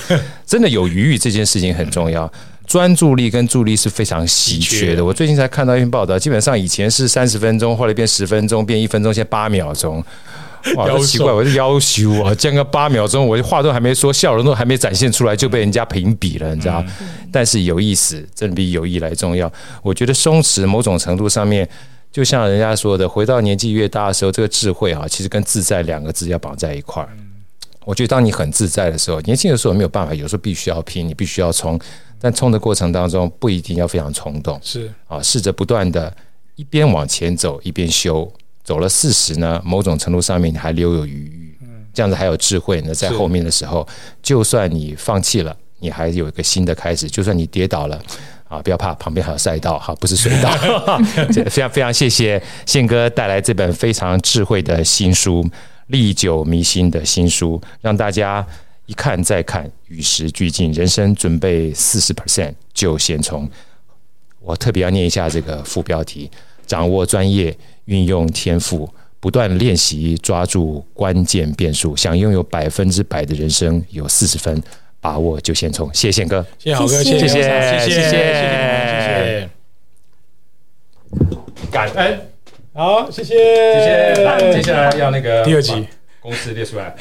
[0.48, 2.32] 真的有余裕这件事情很重要。
[2.70, 5.04] 专注力跟注意力是非常稀缺的。
[5.04, 9.98] 我最近才看到一篇报道，基本上以前是三十分钟，后来变十分钟，变一分钟，现在八秒钟。
[10.76, 16.86] 哇， 好奇怪，我是要求啊，讲个八秒钟，我话都还没说，笑容都还没展现出来，就被人家评比了，你知道？
[17.32, 19.52] 但是有意思，真的比友谊来重要。
[19.82, 21.68] 我觉得松弛某种程度上面，
[22.12, 27.10] 就像人家说的，回到年纪越大的时候，这个智慧啊，其实跟自在两个字要绑在一块儿。
[27.84, 31.80] 我觉得当你很自在的时候，年轻的时候没有办法，有时候必须要拼，你必须要冲，
[32.20, 34.92] 但冲的过程当中不一定要非常冲动，是。
[35.08, 36.14] 啊，试着不断的
[36.56, 38.32] 一边往前走一边修。
[38.62, 41.58] 走了四十呢，某种程度上面你还留有余裕，
[41.92, 43.88] 这样子还有智慧呢，在后面的时候，
[44.22, 48.00] 就算你放弃了，你还有一个新的开始；就算你跌倒了，
[48.48, 50.52] 啊，不要怕，旁边还有赛道，哈，不是水道。
[51.50, 55.44] 非常非常谢谢宪哥带来这本非常智慧的新书
[55.88, 58.46] 《历久弥新》的新书，让大家
[58.90, 63.48] 一看再看，与时俱进，人生准备四十 percent 就先冲。
[64.42, 66.32] 我特别要念一下这个副标题：
[66.66, 67.56] 掌握专业。
[67.86, 68.88] 运用天赋，
[69.20, 74.62] 不断练习，抓住关键变数，想拥有百分之百的人生，有四十分
[75.02, 75.92] 把握就先冲。
[75.92, 79.50] 谢谢宪哥，谢谢豪哥，谢谢谢谢谢谢谢谢，
[81.72, 82.20] 感恩，
[82.74, 84.54] 好，谢谢谢谢。
[84.54, 85.88] 接下来要那个第二集
[86.22, 86.96] 公式列出来，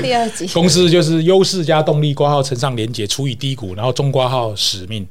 [0.00, 5.06] 第二集公式就是优势加动力，挂号乘上连结除以低谷，然后中挂号使命。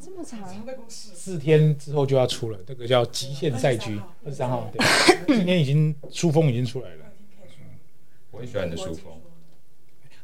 [0.00, 0.38] 这么长，
[0.88, 4.70] 四天之后就要出了，这个叫《极限赛局》，二十三号。
[4.72, 7.04] 对，今天已经书风已经出来了。
[8.30, 9.12] 我很喜欢你的书封。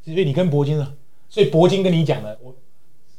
[0.05, 0.95] 所以你跟铂金了，
[1.29, 2.55] 所以铂金跟你讲了，我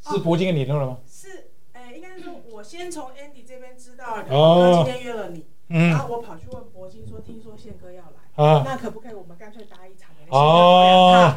[0.04, 0.98] 是铂金跟你弄了吗？
[1.10, 10.10] 是，哎，应该是说我先从 Andy 这边知道，我今天约了你，然后我跑去问铂金说，听说宪哥要来，啊，那可不可以我们干脆搭一场？
[10.30, 11.36] 哦，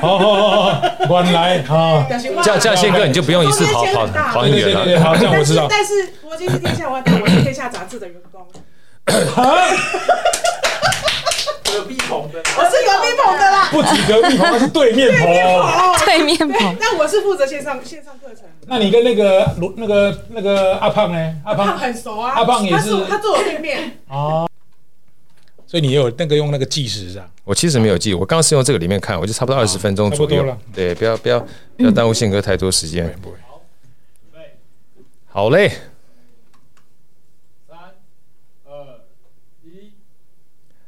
[0.00, 0.82] 好好好，
[1.22, 5.00] 原来啊，这样这样，宪哥你就不用一次跑跑跑很远了。
[5.00, 5.68] 好，这样我知道。
[5.70, 8.44] 但是铂金是天下我是天下杂志的员工。
[11.64, 13.68] 隔壁棚的，我是隔壁棚的啦。
[13.70, 15.24] 不止隔壁棚，是对面棚。
[16.04, 16.76] 对面棚。
[16.80, 18.44] 那我是负责线上线上课程。
[18.66, 21.36] 那你跟那个罗那个那个阿胖呢？
[21.44, 22.32] 阿胖很熟啊。
[22.34, 23.98] 阿胖也是，他坐我对面。
[24.08, 24.48] 哦。
[25.72, 27.26] 所以你有那个用那个计时是吧？
[27.44, 30.54] 我其实没有记，我刚刚是用这个里面看，我就差不多二十分钟左右了。
[30.74, 33.10] 对，不要不要不要耽误宪哥太多时间。
[33.22, 33.36] 不会。
[35.28, 35.72] 好嘞。
[37.66, 37.78] 三
[38.66, 39.00] 二
[39.64, 39.92] 一。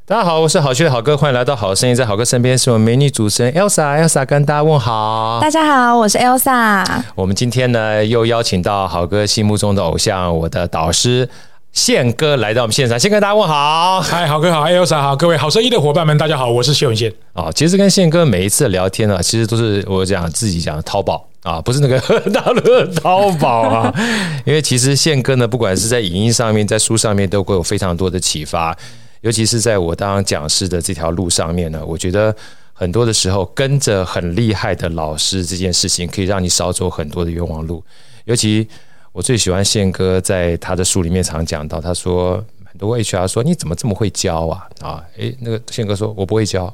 [0.05, 5.38] 大家好，我是好趣的好哥，欢迎来到好声音，在好哥身边是我们美女主持人 Elsa，Elsa 跟大家问好。
[5.40, 6.85] 大家好，我是 Elsa。
[7.14, 11.31] 我们今天呢又邀请到好哥心目中的偶像，我的导师。
[11.74, 14.00] 宪哥来到我们现场，先跟大家问好。
[14.00, 17.12] 嗨，好哥好，Elsa 好，各位好声音的伙伴们，大家好，我是谢永宪。
[17.32, 21.98] 啊，其实跟宪哥每一次聊天呢，其实都是我讲自己讲的淘宝啊，不是那个
[22.30, 23.92] 大陆淘宝啊。
[24.46, 28.76] 因为其实宪哥呢，不管是在影音上面，在书上面，都会有非常多的启发。
[29.22, 32.32] 尤其是在我当讲师的这条路上面呢，我觉得
[32.72, 37.82] 很多的时候跟着很厉害的老师这件事情，可以让你少走很多的冤枉路，
[38.26, 38.68] 尤其。
[39.14, 44.66] 我最喜欢宪哥在他的书里面常讲到，他说很多 HR 说，你怎么这么会教啊？
[44.83, 46.66] 啊，诶，那个宪哥说我不会教，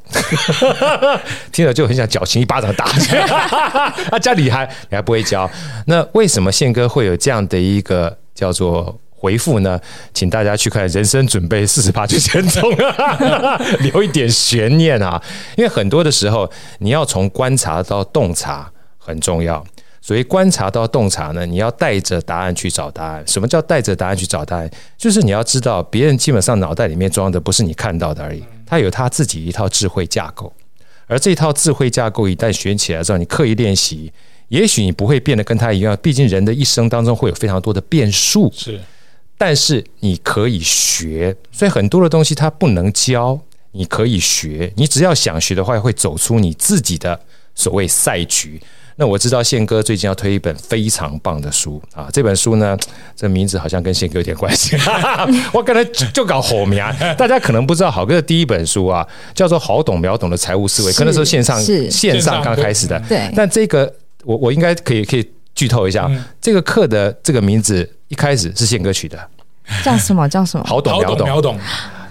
[1.52, 3.14] 听了就很想矫情一巴掌打去。
[4.10, 5.48] 啊，家里还你还不会教？
[5.86, 9.78] 那为什么宪哥会有这样的一个叫做回复呢？
[10.14, 12.72] 请大家去看《人生准备四十八就前冲》，
[13.84, 15.22] 留一点悬念啊，
[15.58, 19.62] 因为很多的时候你要从观察到洞察很重要。
[20.02, 23.22] 所以观察到洞察呢，你要带着答案去找答案。
[23.26, 24.70] 什么叫带着答案去找答案？
[24.96, 30.52] 就是你要知道，别人基本上脑袋里面装的不是你看到的而已，他有他自己一套智慧架构。
[31.06, 34.12] 而这套智慧架构一旦学起来之后，你刻意练习，
[34.48, 35.96] 也许你不会变得跟他一样。
[36.00, 38.80] 毕竟人的一生当中会有非常多的变数，是。
[39.36, 43.40] 但是你可以学，所以很多的东西它不能教，
[43.72, 44.72] 你可以学。
[44.76, 47.20] 你只要想学的话，会走出你自己的
[47.54, 48.60] 所谓赛局。
[48.96, 52.76] 那我知道宪哥最近要推一本非常棒的书啊，这本书呢，
[53.16, 54.76] 这名字好像跟宪哥有点关系。
[55.52, 63.00] 我刚才就搞火苗， 大家可能不知道，好哥的第一本书啊，叫做《好懂秒懂的财务思维》，可能是线上线上刚开始的。
[63.08, 63.90] 对，但这个
[64.24, 69.18] 我我应该可以可以剧透一下，这个课的这个名字一开始是宪哥取的，
[69.84, 70.28] 叫什么？
[70.28, 70.64] 叫什么？
[70.66, 71.58] 好懂秒懂。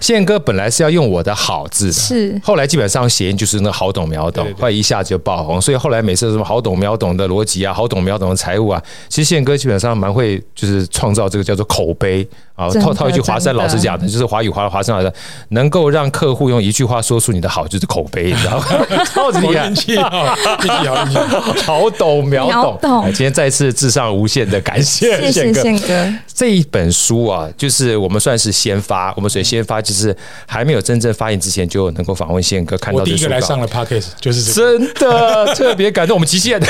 [0.00, 2.40] 宪哥本来是要用我的好字的，是。
[2.42, 12.26] 后来基本上谐音就是那好懂秒懂，后来一下子就爆红，所以后来每次什么好懂秒懂的逻辑啊，好懂秒懂的财务啊，其实宪哥基本上蛮会就是创造这个叫做口碑
[12.60, 15.12] 啊，套套一句华山老师讲的，就是华语华华山老师
[15.48, 19.04] 能够让客户用一句话说出你的好就是口碑，你知道吗？
[19.04, 19.96] 超级厉害，运气
[21.64, 23.04] 好，懂秒懂。
[23.06, 26.14] 今天再次致上无限的感谢，谢谢宪哥。
[26.32, 29.80] 这一本书啊，就是我们算是先发，我们所以先发。
[29.80, 30.14] 就是
[30.46, 36.14] 还没有真正发言之前，就能够访问宪哥，看到我第一个来上了 Podcast 就是真的特别感动。
[36.14, 36.60] 我们极限，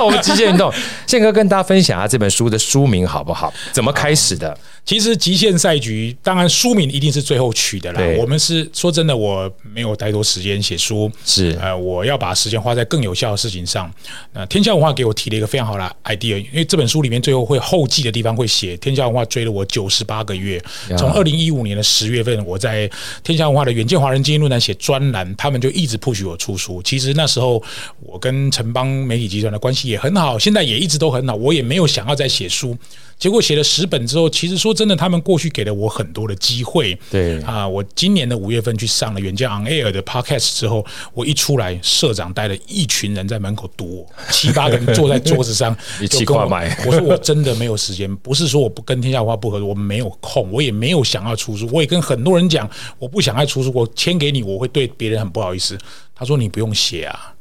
[0.00, 0.72] 我们极限运动，
[1.06, 3.52] 宪哥跟大家分享下这本书的书名好不好？
[3.72, 4.56] 怎么开始的？
[4.84, 8.02] 其实极限赛局，当然书名一定是最后取的啦。
[8.18, 13.90] 我们是说真的，我没有太多时间写书，是呃，我要把时间花在更有效的事情上。
[14.32, 20.62] 那天下文化给我提了一个非常好的 idea，因为这本书里面最后会后记的地方会写，天下文化追了我九十八个月，
[20.98, 22.90] 从二零一五年的十月份，我在
[23.22, 26.82] 天下文化的远见华人精英论坛写专栏，他们就一直 push 我出书。
[26.82, 27.62] 其实那时候
[28.00, 32.76] 我跟城邦媒体集团的关系也很好，现在也一直都很好，我也没有想要再写书。
[33.24, 36.94] 结果写了十本之后，其实说真的，他们过去给了我很多的机会。
[37.10, 40.84] 对啊，我今年的五月份去上了远见 On Air 的 Podcast 之后，
[41.14, 46.76] 我一出来，社长带了一群人在门口堵我，七八个人 坐在桌子上，一起挂麦。
[46.84, 55.78] 我说我真的没有时间，不是说我不跟天下文化不合作，我没有空，我也没有想要出书，我也跟很多人讲，我不想爱出书，我签给你，我会对别人很不好意思。
[56.14, 57.33] 他说你不用写啊。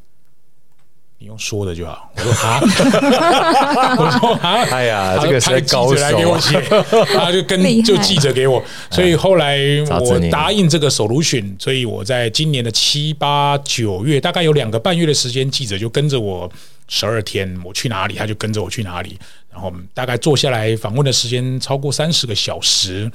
[1.24, 2.12] 你用说的就好。
[2.18, 2.60] 我说啊，
[3.98, 6.62] 我说啊，哎呀，这个是高手，来给我写，
[7.16, 9.58] 他就跟就记者给我，所以后来
[10.02, 16.52] 我答应这个 solution，所以我在今年的七八九月，大概有两个半月的时间，记者就跟着我
[16.90, 19.18] 十二天，我去哪里他就跟着我去哪里。
[19.50, 23.10] 然后大概坐下来访问的时间超过三十个小时。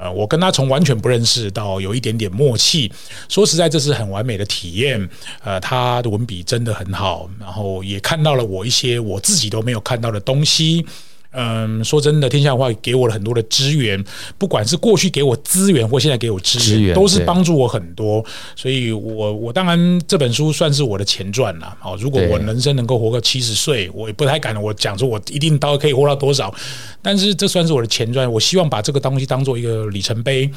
[0.00, 2.90] 呃，我跟他从完全不认识到有一点点默契，
[3.28, 5.08] 说实在，这是很完美的体验。
[5.44, 10.86] 呃，他的文笔真的很好，然后也看到了我一些我自己都没有看到的东西。
[11.32, 14.02] 嗯，说真的，天下文化给我了很多的资源，
[14.36, 18.24] 不管是过去给我资源，或现在给我资源，都是帮助我很多。
[18.56, 21.76] 所以我我当然这本书算是我的前传了。
[21.78, 26.52] 好，如果我人生能够活个七十岁，我也不太敢我讲说我一定到可以活到多少，
[27.00, 28.30] 但是这算是我的前传。
[28.30, 30.50] 我希望把这个东西当做一个里程碑。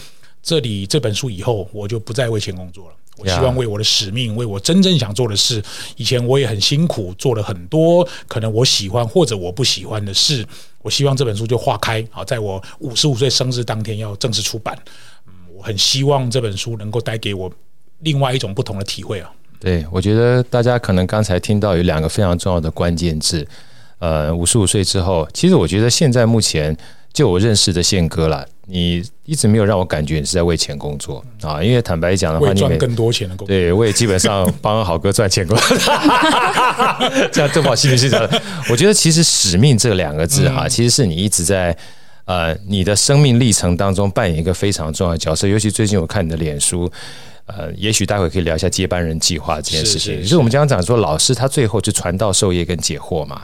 [0.43, 2.95] 这里这本书以后，我就不再为钱工作了。
[3.15, 5.63] 我希望为我的使命，为我真正想做的事。
[5.95, 10.45] 以前我也很辛苦，做了很多可能我喜欢或者我不喜欢的事。
[10.81, 14.77] 我希望这本书就化开啊，在我五十五岁生日当天要正式出版。
[15.27, 17.49] 嗯，我很希望这本书能够带给我
[17.99, 19.31] 另外一种不同的体会啊。
[19.59, 23.47] 对，我觉得大家可能刚才听到有两个非常重要的关键字，
[23.99, 26.75] 呃，五十五岁之后，其实我觉得现在目前。
[27.13, 31.63] 就我认识的宪哥啦，你一直没有让我感觉你是在为钱工作啊。
[31.63, 35.55] 因为坦白讲的话，你赚更多钱的工作，对，我也基本上帮好哥赚钱过。
[37.31, 38.11] 这样这么好，信不信？
[38.71, 41.77] 我觉得其实“使命”这两个字哈，其实是你一直在
[42.25, 45.47] 呃你的生命历程当中扮演一个非常重要的角色。
[45.47, 46.91] 尤其最近我看你的脸书，
[47.45, 50.19] 呃，也许待会可以聊一下接班人计划这件事情。
[50.19, 53.43] 就是我们经常讲说，老师他最后就传道授业跟解惑嘛。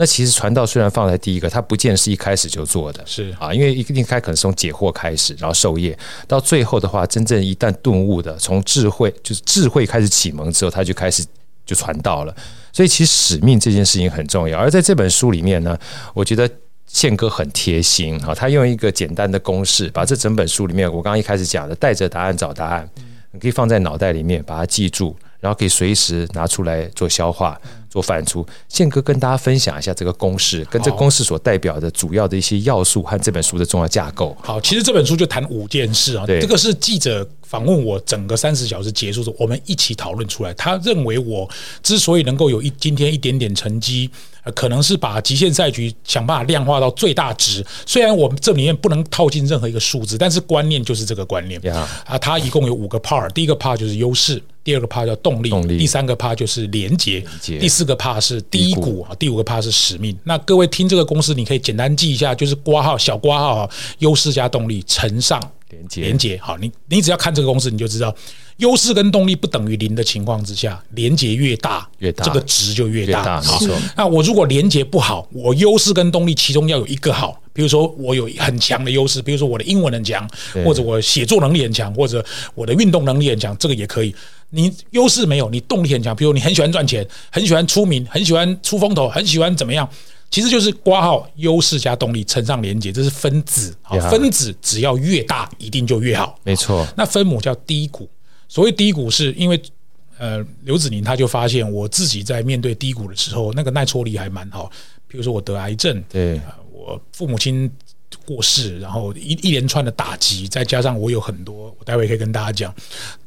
[0.00, 11.22] 那其实传道虽然放在第一个，它不见是一开始就做的，是啊，因为一定开可能从解惑开始，然后授业，到最后的话，真正一旦顿悟的，从智慧就是智慧开始启蒙之后，他就开始
[11.66, 12.34] 就传道了。
[12.72, 14.58] 所以其实使命这件事情很重要。
[14.58, 15.78] 而在这本书里面呢，
[16.14, 16.48] 我觉得
[16.86, 22.88] 宪哥很贴心啊，他用一个简单的公式，把这整本书里面我刚刚一开始讲的带着答案找答案，
[23.32, 27.60] 你可以放在脑袋里面把它记住，然后可以随时拿出来做消化。
[27.90, 34.36] 做反刍，宪哥跟大家分享一下这个公式，跟这公式所代表的主要的一些要素和这本书的重要架构。
[34.44, 36.24] 好，其实这本书就谈五件事啊。
[36.24, 40.54] 对，这个是记者访问我整个三十小时结束之后，我们一起讨论出来。
[40.54, 41.50] 他认为我
[41.82, 44.08] 之所以能够有一今天一点点成绩，
[44.54, 47.66] 可能是把极限赛局想办法量化到最大值。
[47.84, 51.60] 虽然我们这里面不能套进任何一个数字，但是观念就是这个观念。
[51.74, 54.40] 啊，它一共有五个 part，第一个 part 就是优势。
[54.62, 60.16] 第二个 part 叫动力，第三个 part 就是连接，第四个 part 是低谷啊，第五个 part 是使命。
[60.22, 65.42] 那各位听这个公式，你可以简单记一下，就是挂号小挂号啊，优势加动力乘上
[65.94, 66.38] 连接。
[66.42, 68.14] 好，你你只要看这个公式，你就知道。
[68.56, 73.40] 优势跟动力不等于零的情况之下，连接越大，越大，这个值就越大。
[73.40, 73.58] 好，
[73.96, 80.28] 那我如果连接不好，我优势跟动力其中要有一个好，比如说我有很强的优势，比如说我的英文很强，
[80.62, 82.22] 或者我写作能力很强，或者
[82.54, 84.14] 我的运动能力很强，这个也可以。
[84.50, 89.88] 你优势没有，你动力很强，比如你很喜欢赚钱，很喜欢出名，很喜欢出风头，很喜欢怎么样？
[90.30, 93.76] 其实就是挂号优势加动力乘上连接，这是分子。
[93.82, 96.38] 好，分子只要越大，一定就越好。
[96.44, 96.86] 没错。
[96.96, 98.08] 那分母叫低谷。
[98.48, 99.60] 所谓低谷，是因为
[100.18, 104.70] 呃，刘子宁他就发现我自己在面对低谷的时候，那个耐挫力还蛮好。
[105.08, 107.68] 比如说我得癌症，对，呃，我父母亲
[108.24, 112.74] 过世，然后一一连串的打击，再加上我有很多，我待会可以跟大家讲，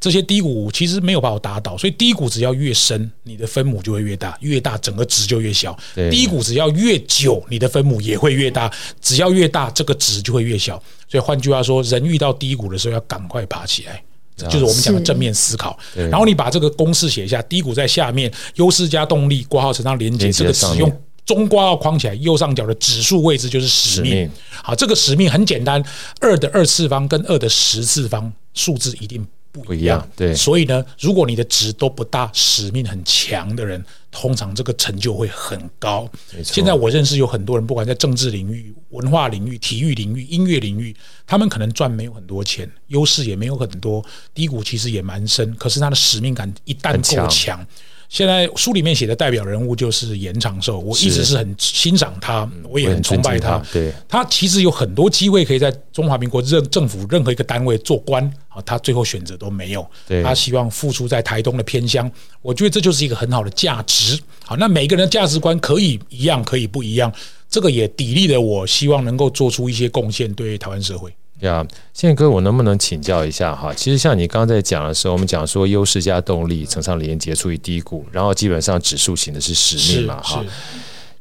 [0.00, 1.76] 这些低谷其实没有把我打倒。
[1.76, 5.76] 所以低谷只要越深，你的分母就会越大，越大整个值就越小。
[6.10, 8.70] 低谷只要越久，你的分母也会越大，
[9.00, 10.82] 只要越大，这个值就会越小。
[11.08, 14.02] 所以换句话说，人遇到低谷的时候，要赶快爬起来。
[14.36, 20.90] 就是我们讲的正面思考，然后你把这个公式写一下，低谷在下面，优势加动力，挂号乘上连接，这个使用
[21.24, 24.30] 中括号框起来，右上角的指数位置就是使命。
[24.50, 25.82] 好，这个使命很简单，
[26.20, 30.06] 二的二次方跟二的十次方数字一定不一样。
[30.14, 36.06] 对，所以呢，如果你的值都不大，使命很强的人，通常这个成就会很高。
[36.42, 40.94] 现在我认识有很多人，不管在政治领域、文化领域、体育领域、音乐领域，
[41.26, 45.54] 他们可能赚没有很多钱，优势也没有很多，低谷其实也蛮深。
[45.56, 47.66] 可是他的使命感一旦够强。
[48.08, 53.60] 现在书里面写的代表人物就是严长寿，我一直是很欣赏他，我也很崇拜他。
[53.72, 59.84] 对，他其实有很多机会可以在中华民国任政府任何一个单位做官啊，他最后选择都没有。
[60.22, 64.18] 他希望付出在台东的偏乡，我觉得这就是一个很好的价值。
[64.44, 67.12] 好，那每个人的价值观可以一样，可以不一样，
[67.48, 71.12] 这个也砥砺了我，希望能够做出一些贡献，对台湾社会。
[71.40, 73.72] 呀，宪哥，我能不能请教一下哈？
[73.74, 80.44] 其实像你刚才讲的时候，我们讲说优势加动力乘上连接处于低谷，然后基本上指数型的是使命嘛哈。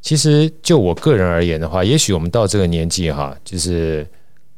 [0.02, 4.07] 其实就我个人而言的话，也许我们到这个年纪哈，就是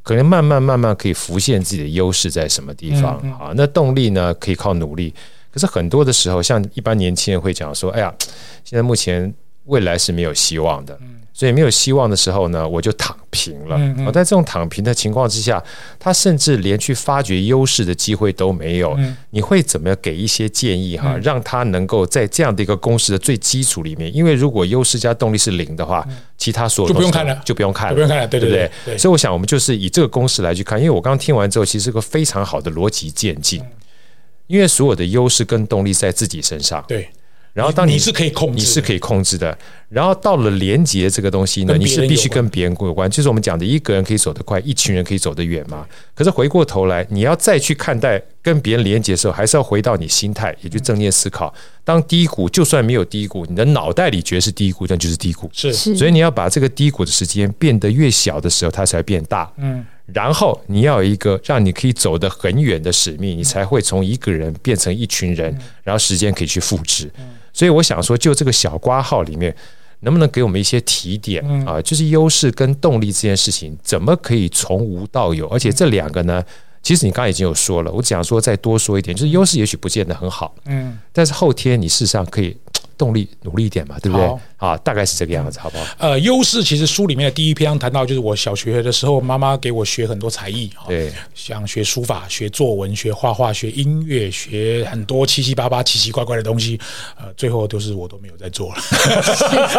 [0.02, 3.52] 可能慢慢慢慢可以浮现自己的优势在什么地方啊？
[3.56, 5.12] 那动力呢，可以靠努力。
[5.50, 8.14] 可是很多的时候，像一般年轻人会讲说，哎呀，
[8.64, 9.34] 现在目前。
[9.66, 10.96] 未来是没有希望的。
[11.38, 13.76] 所以没有希望的时候呢，我就躺平了。
[13.76, 15.62] 嗯嗯、在这种躺平的情况之下，
[15.98, 18.94] 他甚至连去发掘优势的机会都没有。
[18.96, 24.10] 嗯、你会怎么给一些建议哈，让他能够在这样的一个公式的最基础里面？
[24.16, 26.08] 因为如果优势加动力是零的话，
[26.38, 28.98] 其他所有都就不用看了，就不用看了，不用看了，对对对，对，对。
[28.98, 30.78] 所以我想，我们就是以这个公式来去看。
[30.78, 33.62] 因为我刚刚听完之后，其实是个非常好的逻辑渐进。
[34.46, 36.82] 因为所有的优势跟动力在自己身上。
[36.88, 37.06] 对。
[37.56, 39.56] 然后当你，你是可以控制，你是可以控制的。
[39.88, 43.10] 然后到了连接这个东西呢，你是必须跟别人有关。
[43.10, 45.86] 就是我们讲的，一个人可以走得快，一群人可以走得远嘛。
[46.14, 51.54] 可是回过头来，你要再去看待跟别人连接的时候，还是要回到你心态，也就正念思考。
[51.82, 55.48] 当低谷就算没有低谷，你的脑袋里觉得是低谷，那就是低谷。
[55.54, 59.50] 是，所以你要把这个低谷的时间变得越小的时候，它才变大。
[59.56, 59.82] 嗯。
[60.12, 67.10] 然后你要有一个让你可以走得很远的使命，你才会从一个人变成一群人，然后时间可以去复制。
[67.56, 69.56] 所以我想说，就这个小瓜号里面，
[70.00, 71.80] 能不能给我们一些提点啊？
[71.80, 75.48] 就是优势跟动力这件事情，怎么可以从无到有？
[75.48, 76.44] 而且这两个呢，
[76.82, 82.54] 其实你刚才已经有说了，我只想说再多说一点，就是优势也许不见得很好，嗯，但是后天你事实上可以。
[82.98, 84.26] 动力努力一点嘛，对不对？
[84.56, 85.84] 啊，大概是这个样子，好不好？
[85.98, 96.80] 呃，优势其实书里面的第一篇谈到，就是我小学的时候，妈妈给我学很多才艺，对，像学书法、学作文、学画画、学音乐、学很多七七八八、奇奇怪怪的东西，
[97.18, 98.76] 呃，最后都是我都没有在做了。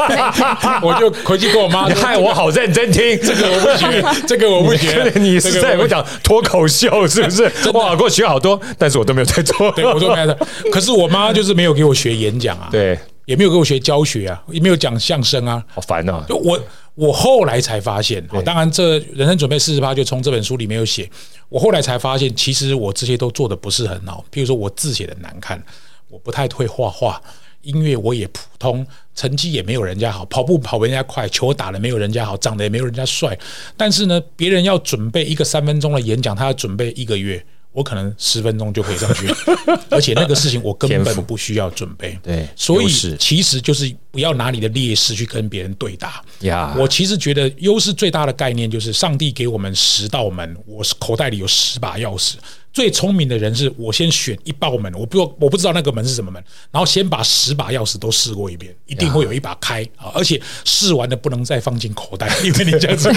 [0.83, 5.11] 我就回去跟我妈，害我好认真听，这个我不学，这个我不学。
[5.15, 7.51] 你是在我讲脱口秀是不是？
[7.73, 10.37] 哇，给我学好多，但是我都没有在做，对，我都没有在。
[10.71, 12.97] 可是我妈就是没有给我学演讲啊，对。
[13.27, 16.25] 也没有给我学教学啊，也没有讲相声啊，好烦啊！
[16.29, 16.57] 就我
[16.95, 21.09] 我后来才发现，当然这人生准备四十八就从这本书里面有写。
[21.49, 24.23] 我后来才发现，其实我这些都做的不是很好。
[24.31, 25.61] 譬如说我字写的难看，
[26.07, 27.21] 我不太会画画，
[27.63, 33.37] 音乐我也普通，成绩也没有人家好，跑步跑人家快，球打得没有人家好，长得也没有人家帅。
[33.75, 37.45] 但是呢，别人要准备一个三分钟的演讲，他要准备一个月。
[37.71, 39.27] 我可能十分钟就可以上去，
[39.91, 42.17] 而且那个事情我根本不需要准备。
[42.23, 42.89] 对，所以
[43.19, 46.23] 其实就是不要拿你的劣势去跟别人对打。
[46.39, 52.33] 呀，我其实觉得优势最大的概念就是上帝给我们十道门，我口袋里有十把钥匙。
[52.77, 60.11] 最聪明的人是我先选一道门，我不我不知道那个门是什么门，然后先把十把钥匙都试过一遍，一定会有一把开啊！
[60.13, 63.11] 而且试完的不能再放进口袋， 因为你这样子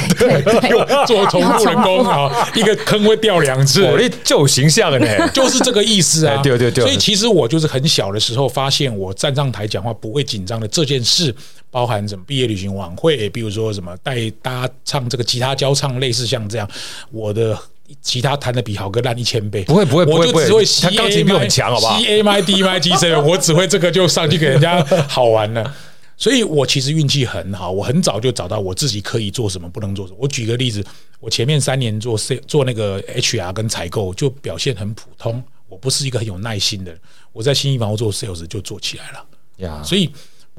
[1.06, 3.84] 做重复的工 啊，一个坑会掉两次。
[3.84, 6.40] 我就有形象呢，就是这个意思啊！
[6.42, 6.82] 对对对。
[6.82, 11.34] 所以其实我就是很小的时候发现，我站上台讲话不会紧张的这件事，
[11.70, 16.66] 包含什么毕业旅行晚会，比如说什么带大家唱这个吉他交唱，类似像这样，
[17.10, 17.58] 我的。
[18.00, 25.74] 吉他弹的比豪哥烂一千倍，不会不会，我就只会 C 他钢琴比我很强，好不好？C A M I D M I G C，我只会这个就上去给人家好玩了。
[26.16, 30.18] 所以我其实运气很好，我很早就找到我自己可以做什么，不能做什么。
[30.20, 30.84] 我举个例子，
[31.18, 35.42] 我前面三年做 C 做那个 H R 跟采购，就表现很普通。
[35.68, 37.00] 我不是一个很有耐心的人，
[37.32, 39.24] 我在新一房屋做 sales 就做起来了
[39.58, 39.82] 呀。
[39.82, 40.10] 所以。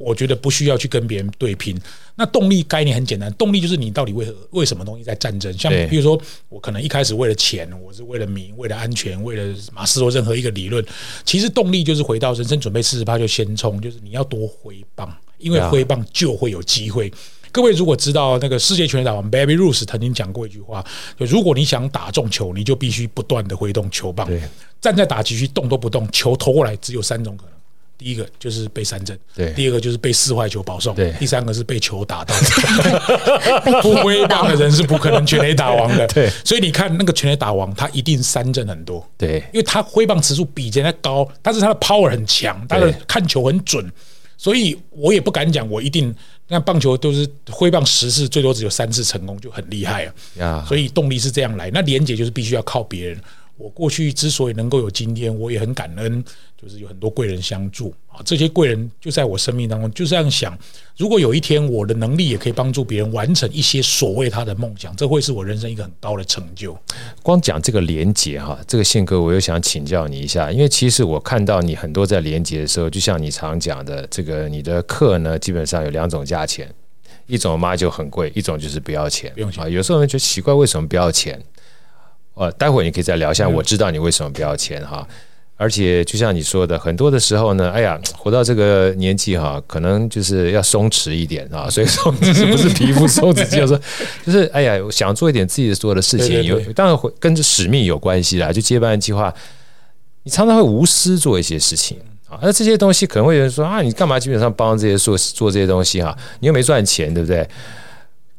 [0.02, 1.80] 我觉得不需要去跟别人对拼。
[2.16, 5.52] 那动力概念很简单，动力就是你到底为何为什么东西在战争？
[5.58, 10.86] 像比如说，我可能一开始为了钱，我是为了名，为了安全，为了马斯洛任何一个理论。
[11.26, 17.12] 其实动力就是回到人生准备四十八就先冲，就是你要多挥棒，因为挥棒就会有机会。
[17.54, 20.86] 各位如果知道那个世界拳击大王 Baby Ruth 曾经讲过一句话，
[21.20, 24.30] 就如果你想打中球，你就必须不断的挥动球棒，
[24.80, 27.54] 站在打击区动都不动，球投过来只有三种可能。
[28.02, 32.34] 第一个就是被三振，对；第二个就是被四坏球保送，对；第三个是被球打到。
[33.84, 36.28] 不挥棒的人是不可能全垒打王的，对。
[36.43, 43.88] 所以你看那个全垒打王，他一定三振很多，对，因为他挥棒次数比人家高，但是他的 power 很强，他的看球很准。
[44.36, 46.12] 所以我也不敢讲，我一定
[46.47, 50.66] 那棒球都是挥棒十次，最多只有三次成功，就很厉害啊。
[50.68, 53.22] 所以动力是这样来，那连接就是必须要靠别人。
[53.62, 56.24] 我过去之所以能够有今天，我也很感恩，
[56.59, 58.20] 就是有很多贵人相助啊。
[58.26, 60.57] 这些贵人就在我生命当中，就这样想：
[60.97, 66.76] 如果有一天我的能力也可以帮助别人完成一些所谓他的梦想，这会是我人生一个很高的成就。
[67.22, 76.74] 光讲这个连结哈，这个宪哥，我又想请教你一下，因为其实我看到你很多在连结的时候，就像你常讲的，这个你的课呢，基本上有两种价钱，
[77.28, 79.70] 一种嘛就很贵，一种就是不要钱，不用钱啊。
[79.70, 81.39] 有时候人觉得奇怪，为什么不要钱？
[82.42, 83.48] 呃，待会儿你可以再聊一下。
[83.48, 85.08] 我知道你为什么不要钱哈，
[85.58, 91.70] 而且就像你说的，很多的时候呢，哎呀，活到这个年纪哈，可能就是要松弛一点啊。
[91.70, 93.80] 所以说，这是不是皮肤松弛，就是说，
[94.26, 98.52] 就是哎呀，想做一点自己做的事情，有当然会跟着使命有关系啦。
[98.52, 99.32] 就接班人计划，
[100.24, 102.39] 你常常会无私做一些事情啊。
[102.42, 106.18] 那这些东西可能会有人说啊，你干嘛基本上帮这些做做这些东西哈？
[106.39, 107.48] 你又没赚钱，对不对？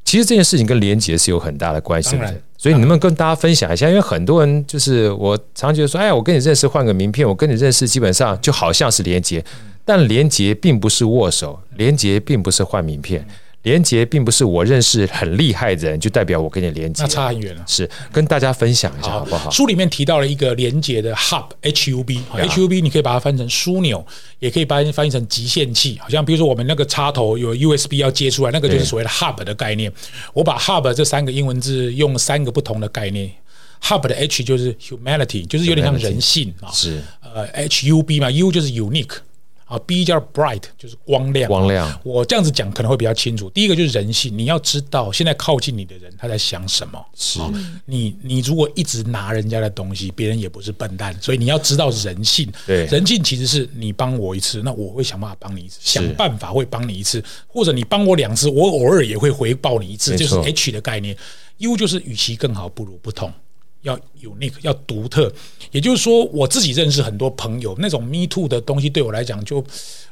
[0.04, 2.34] 其实这件事情跟连结是有很大的关系的。
[2.58, 3.88] 所以你能不能跟大家分享一下？
[3.88, 9.44] 因为很多人就是我常觉得说，哎，我跟你认识换个名片，我跟你认识基本上就好像是连结，
[9.84, 13.26] 但连结并不是握手，连结并不是换名片。
[13.62, 17.64] 连接并不是我认识很厉害的人就代表我跟你连接，那差很远了。
[17.66, 19.50] 是跟大家分享一下好不好？
[19.50, 24.04] 书里面提到了一个连接的 hub H U B，H U B 你可以把它翻成枢纽，
[24.40, 25.98] 也可以把它翻译成集线器。
[26.00, 29.92] 好像比如说我们那个插头有 U S B 要接出来，那个就是所谓的 hub 的概念。
[30.32, 33.30] 我把 hub 这三个英文字用三个不同的概念
[33.82, 36.70] ，hub 的 H 就是 humanity，就是有点像人性啊。
[36.72, 39.18] 是呃 H U B 嘛，U 就是 unique。
[39.72, 41.48] 啊，B 叫 bright，就是光亮。
[41.48, 43.48] 光亮，我这样子讲可能会比较清楚。
[43.48, 47.02] 第一个就是人性，你要知道现在靠近你的人他在想什么。
[47.14, 47.40] 是，
[47.86, 52.52] 你你如果一直拿人家的东西，别人也不是笨蛋，所以你要知道人性。
[52.66, 61.16] 对，人性其实是你帮我一次，那我会想办法帮你一次，想办法会帮你一次，或者你帮我两次，我偶尔也会回报你一次，就是 H 的概念。
[61.58, 63.32] U 就是与其更好，不如不同。
[63.82, 65.32] 要 unique，要独特，
[65.70, 69.64] 也就是说，我自己认识很多朋友，那种 me too 的东西对我来讲，就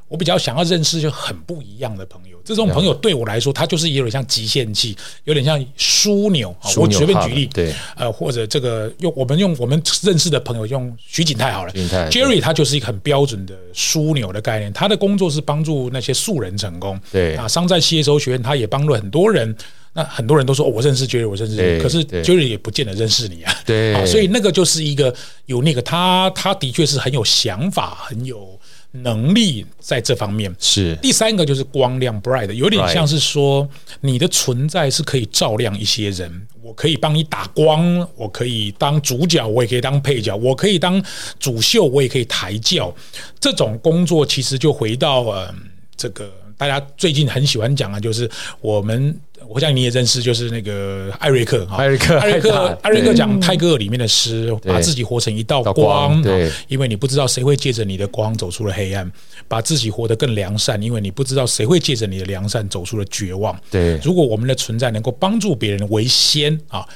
[0.08, 2.36] 我比较想要认识就很不一样的朋友。
[2.44, 6.54] 这种朋友对我来说，他就是有点像极限器，有点像枢纽。
[6.76, 11.72] 我随便举例，对，呃，或者这个用我们用我们认识的朋友用徐景泰好了
[12.10, 16.98] ，Jerry 他就是一个很标准的枢纽的概念，他的工作是帮助那些素人成功。
[17.12, 19.54] 对啊，商战吸收学院他也帮了很多人。
[19.92, 23.52] 那很多人都说，哦，我认识 Jerry，我认识 Jerry，可是 Jerry 也不见得认识你啊。
[23.66, 25.12] 对，所以那个就是一个
[25.46, 28.56] 有那个他，他的确是很有想法，很有
[28.92, 30.54] 能力在这方面。
[30.60, 33.68] 是第三个就是光亮 bright，有点像是说
[34.00, 36.46] 你的存在是可以照亮一些人。
[36.62, 41.02] 我可以帮你打光，我可以当主角，我也可以当配角，我可以当
[41.40, 42.94] 主秀，我也可以抬轿。
[43.40, 45.52] 这种工作其实就回到呃
[45.96, 46.32] 这个。
[46.60, 48.30] 大家最近很喜欢讲啊，就是
[48.60, 59.10] 我们，我想你也认识，就是那个艾瑞克哈，艾瑞克，艾瑞克，艾瑞克讲泰戈尔里面的诗，把自己活成一道光，对，因为你不知道谁会借着你的光走出了黑暗，
[59.48, 63.58] 把自己活得更良善，因为你不知道谁会借着你的良善走出了绝望。
[63.70, 66.86] 对，如果我们的存在能够帮助别人为先啊。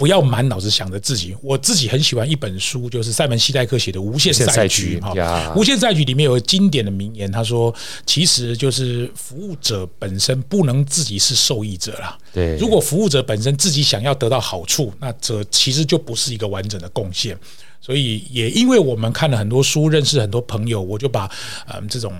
[0.00, 1.36] 不要满脑子想着自己。
[1.42, 5.12] 我自己很喜欢一本书，就是塞门西代克写的《无限赛局》哈，
[5.54, 7.72] 《无限赛局》里面有个经典的名言，他说
[8.06, 12.16] ：“其实就是服务者本身不能自己是受益者啦。
[12.32, 17.36] 对，如果服务者本身自己想要得到好处，那这其实就不是一个完整的贡献。
[17.78, 21.30] 所以，也因为我们看了很多书，认识很多朋友，我就把
[21.66, 22.10] 嗯这种。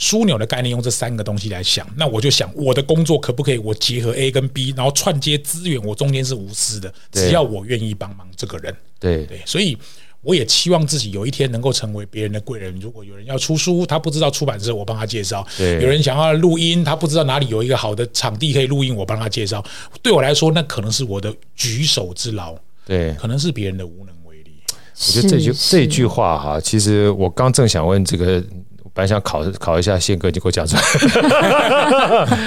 [0.00, 8.74] 枢纽的概念用这三个东西来想，那我就想我的工作可不可以我结合 A 跟 B，然后串接资源，我中间是无私的，只要我愿意帮忙这个人。
[8.98, 9.76] 对对，所以
[10.22, 12.74] 我也期望自己有一天能够成为别人的贵人。
[12.80, 19.62] 如果有人要出书，他不知道出版社，我帮他介绍；有人想要录音，他不知道哪里有一个好的场地可以录音，我帮他介绍。
[20.02, 24.52] 对我来说，那可能是我的举手之劳，对，可能是别人的无能为力。
[24.66, 28.42] 我觉得这句这句话哈，其实我刚正想问这个。
[28.92, 30.82] 本来想考考一下宪哥，你给我讲出来。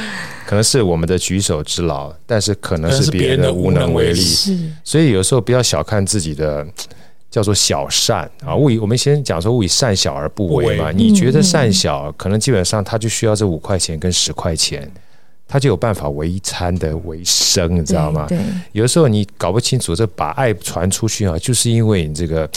[0.46, 4.22] 可能是我们的举手之劳，但是可能是别人的无能为力。
[4.84, 6.68] 所以有时候不要小看自己的
[7.32, 8.54] 叫做小善啊。
[8.54, 10.92] 勿以我们先讲说勿以善小而不为嘛。
[10.92, 14.92] 你觉得善小，可能基本上他就需要这五块钱跟十块钱，
[15.48, 18.28] 他就有办法为一餐的为生，你知道吗？
[18.74, 22.48] 有的时候你搞不清楚，这把爱传出去啊，就是因为你这个。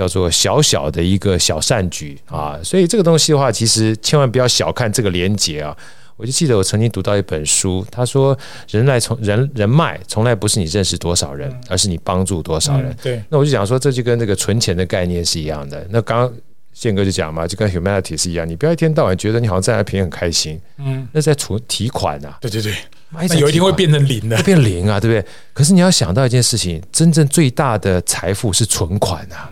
[0.00, 5.76] 叫做小小的一个小善举啊，所以这个东西的话，其实千万不要小看这个连结啊。
[6.16, 8.36] 我就记得我曾经读到一本书，他说
[8.70, 12.96] 人来从人人脉从来不是你认识多少人，而是你帮助多少人。
[13.02, 15.86] 对，那我就讲说，这就跟那个存钱的概念是一样的。
[15.90, 16.32] 那刚刚
[16.72, 22.38] 宪哥就讲嘛，就跟 humanity 是一样，你不要一天到晚觉得你好像占了便宜很开心，嗯，那在存提款啊。
[22.40, 22.74] 对对对，
[23.10, 25.26] 那有一天会变成零的，会变零啊，对不对？
[25.54, 29.50] 可是你要想到一件事情，真正最大的财富是存款啊。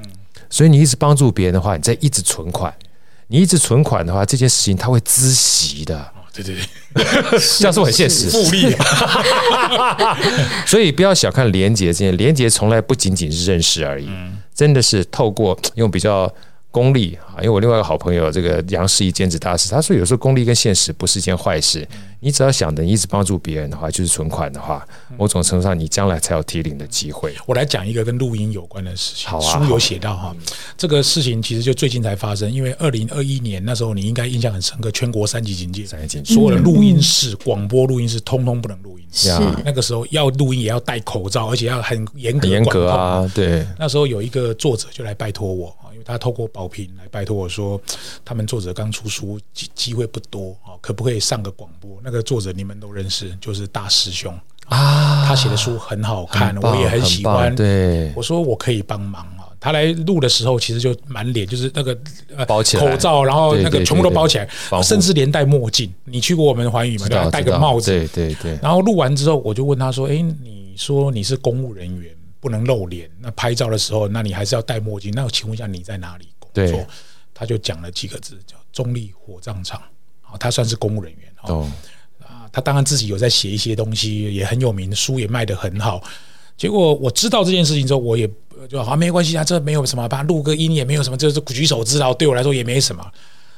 [0.50, 2.72] 所以你一直帮助别人的话，你在一直存款，
[3.28, 5.98] 你一直存款的话，这件事情它会孳息的。
[5.98, 6.56] 哦，对对
[6.94, 7.04] 对，
[7.58, 8.74] 这样说很现实，复利。
[10.66, 14.08] 所以不要小看连结这件，连结从来不仅仅是认识而已，
[14.54, 16.32] 真的是透过用比较。
[16.70, 21.84] 功利啊，因为我另外一个好朋友这个杨世一兼职大师，他说有时候功利跟现实不是一件坏事。
[22.20, 27.34] 你只要想着你一直帮助别人的话，就是存款的话，某种程度上你将来才有提领的机会。
[27.46, 30.34] 我来讲一个跟录音有关的事情，好啊，书有写到哈，
[30.76, 39.04] 这个事情其实就最近才发生，因为二零二一年那时候你应该印象很深刻，全国三级警戒，三级警戒，所有的录音室、广播录音室通通不能录音。
[39.10, 39.30] 是
[39.64, 43.30] 那个时候要录音也要戴口罩，而且要很严格严格啊。
[43.34, 45.74] 对，那时候有一个作者就来拜托我。
[46.08, 47.78] 他透过宝瓶来拜托我说，
[48.24, 52.00] 他们作者刚出书，机机会不多啊，可不可以上个广播？
[52.02, 54.32] 那个作者你们都认识，就是大师兄
[54.68, 57.54] 啊，他写的书很好看，我也很喜欢。
[57.54, 59.44] 对，我说我可以帮忙啊。
[59.60, 61.98] 他来录的时候，其实就满脸就是那个
[62.34, 64.48] 呃包起来口罩，然后那个全部都包起来，
[64.82, 65.92] 甚至连戴墨镜。
[66.04, 67.06] 你去过我们的环宇吗？
[67.08, 67.90] 对，戴个帽子。
[67.90, 68.58] 对对对。
[68.62, 75.12] 然后录完之后，我就问他说：“哎，你说你是公务人员，不能露脸，那拍照的时候，那你还是要戴墨镜。
[75.12, 76.86] 那我请问一下，你在哪里工作？”
[77.34, 79.80] 他就讲了几个字，叫“中立火葬场”。
[80.40, 81.32] 他算是公务人员。
[81.42, 81.70] 哦。
[82.20, 86.02] 啊，他当然自己有在写一些东西，也很有名，书也卖得很好。
[86.56, 88.28] 结果我知道这件事情之后，我也。
[88.68, 93.08] 就好，没关系啊，这没有什么，把它录个音也没有什么，这是举手之劳，对我来说也没什么。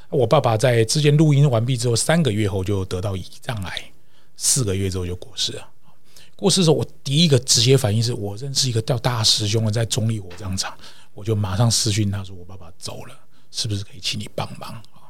[0.09, 3.83] 我爸爸在之前录音完毕之后，三个月后就得到胰脏癌，
[4.37, 5.67] 四个月之后就过世了。
[6.41, 10.75] 过世的时候，我第一个直接反应是我认识一个叫大师兄的，在中立火葬场，
[11.13, 13.15] 我就马上私讯他说，我爸爸走了，
[13.51, 15.05] 是不是可以请你帮忙啊？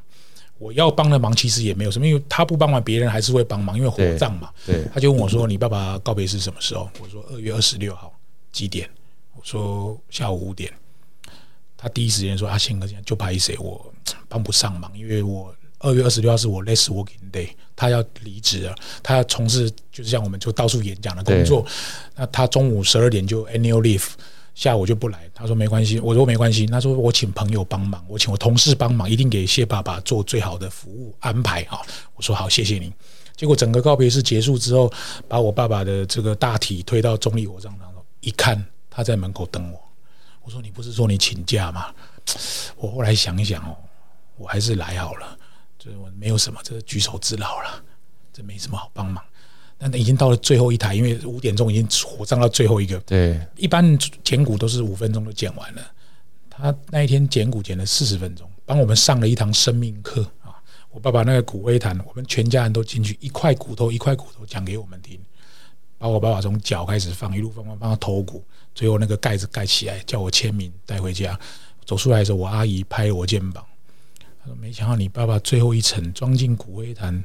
[0.58, 4.50] 我要帮的忙其实也没有什么，因为他不帮忙，别人还是会帮忙，因为火葬嘛。
[4.66, 6.86] 对，他就问我说，你爸爸告别是什么时候？
[7.00, 8.14] 我说二月二十六号
[8.52, 8.86] 几点？
[9.34, 10.70] 我说下午五点，
[11.78, 13.56] 他第一时间说：“阿宪哥，现在就拍谁？
[13.56, 13.90] 我
[14.28, 15.52] 帮不上忙，因为我
[15.82, 21.66] 二月二十六号是我 last working day，他要离职了，他要从事就是像我们就到处演讲的工作。
[22.16, 24.04] 那他中午十二点就 annual leave，
[24.54, 25.28] 下午就不来。
[25.34, 26.66] 他说没关系，我说没关系。
[26.66, 31.80] 他说我请朋友帮忙，我请我同事帮忙，一定给谢爸爸做最好的服务安排啊！
[32.14, 32.92] 我说好，谢谢你。
[33.36, 34.92] 结果整个告别式结束之后，
[35.28, 38.64] 把我爸爸的这个大体推到中立火葬场，一看。
[38.94, 39.80] 他在门口等我，
[40.42, 41.86] 我说：“你不是说你请假吗？”
[42.76, 43.74] 我后来想一想哦，
[44.36, 45.38] 我还是来好了。
[45.82, 47.82] 就是我没有什么，这是举手之劳了，
[48.32, 49.24] 这没什么好帮忙。
[49.76, 52.96] 但已经到了最后一台，因为五点钟已经火葬到最后一个。
[53.00, 55.82] 对，一般剪骨都是五分钟就剪完了，
[56.48, 60.54] 他那一天剪骨剪了四十分钟，帮我们上了一堂生命课啊！
[60.92, 65.18] 我爸爸那个骨灰坛，我们全家人都进去，一块骨头一块骨头讲给我们听。
[65.98, 71.36] 把我爸爸从脚开始放，一路放放放到头骨，最后那个盖子盖起来，叫我签名带回家。
[71.84, 73.64] 走出来的时候，我阿姨拍我肩膀，
[74.42, 77.22] 她说：“没想到你爸爸最后一层装进骨灰坛，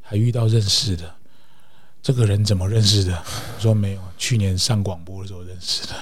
[0.00, 1.12] 还遇到认识的
[2.00, 3.12] 这个人，怎么认识的？”
[3.56, 5.94] 我说：“没有，去年上广播的时候认识的。”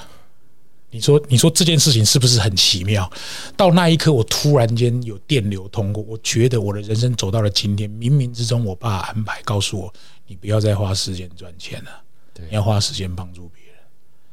[0.95, 3.11] 你说，你说这件事情是不是很奇妙？
[3.57, 9.91] 到那一刻，我突然间有电流通过，我觉得我的人生走到了今天，冥冥之中，我爸安排告诉我。
[10.27, 11.91] 你不要再花时间赚钱了，
[12.51, 13.75] 你要花时间帮助别人。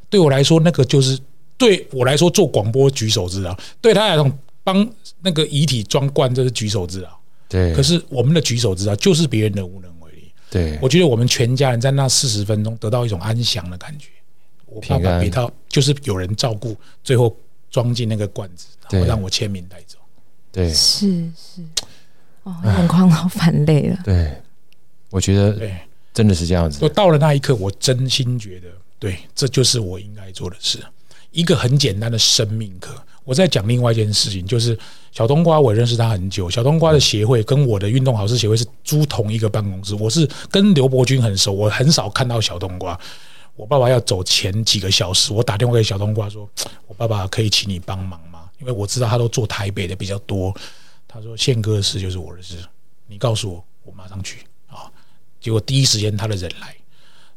[0.09, 1.17] 对我来说，那个就是
[1.57, 4.29] 对我来说做广播举手之劳，对他来说
[4.63, 4.87] 帮
[5.21, 7.09] 那个遗体装罐这是举手之劳。
[7.47, 10.31] 对，可是我们的举手之劳就是别人的无能为力。
[10.49, 14.09] 对，我觉得我们全家人在那四十分钟得到一种安详的感觉。
[14.65, 17.35] 我爸爸给他就是有人照顾，最后
[17.71, 19.97] 装进那个罐子，然后让我签名带走。
[20.51, 21.61] 对，是是，
[22.43, 23.99] 哦，眼眶好泛泪了。
[24.03, 24.31] 对，
[25.09, 25.75] 我觉得对。
[26.11, 26.79] 真的是这样子。
[26.81, 30.79] 我到了那一刻，我真心觉得，对，这就是我应该做的事。
[31.31, 33.01] 一个很简单的生命课。
[33.29, 34.75] 我在讲另外一件事情，就是
[35.11, 36.49] 小冬瓜，我认识他很久。
[36.49, 39.93] 小冬瓜的协会跟我的运动好事协会是租同一个办公室。
[39.93, 42.99] 我是跟刘伯钧很熟，我很少看到小冬瓜。
[43.55, 46.49] 我爸爸要走前几个小时，我打电话给小冬瓜说
[46.89, 50.51] ：“我爸爸可以请你帮忙吗？”因为我知道他都做台北的比较多。
[51.07, 52.55] 他说：“宪哥的事就是我的事，
[53.05, 54.89] 你告诉我，我马上去。”啊
[55.39, 56.75] 结果第一时间他的人来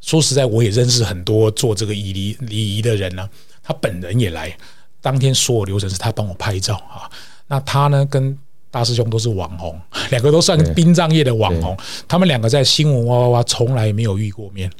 [0.00, 3.28] 说实在，我也认识很多做这个礼仪礼仪的人呢、
[3.62, 4.56] 他本人也来，
[5.02, 7.10] 当天所有流程是他帮我拍照啊。
[7.46, 8.38] 那他呢，跟
[8.70, 9.78] 大师兄都是网红，
[10.10, 11.76] 两个都算殡葬业的网红。
[12.08, 14.70] 他们两个在新闻哇哇哇从来没有遇过面，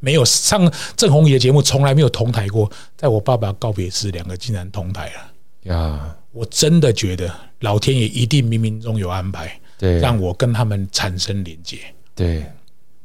[0.00, 2.70] 没有上郑弘仪的节目，从来没有同台过。
[2.96, 6.16] 在我爸爸告别时，两个竟然同台了呀！
[6.32, 11.78] 我真的觉得老天爷一定冥冥中有安排，对，让我跟他们产生连接，
[12.14, 12.44] 对。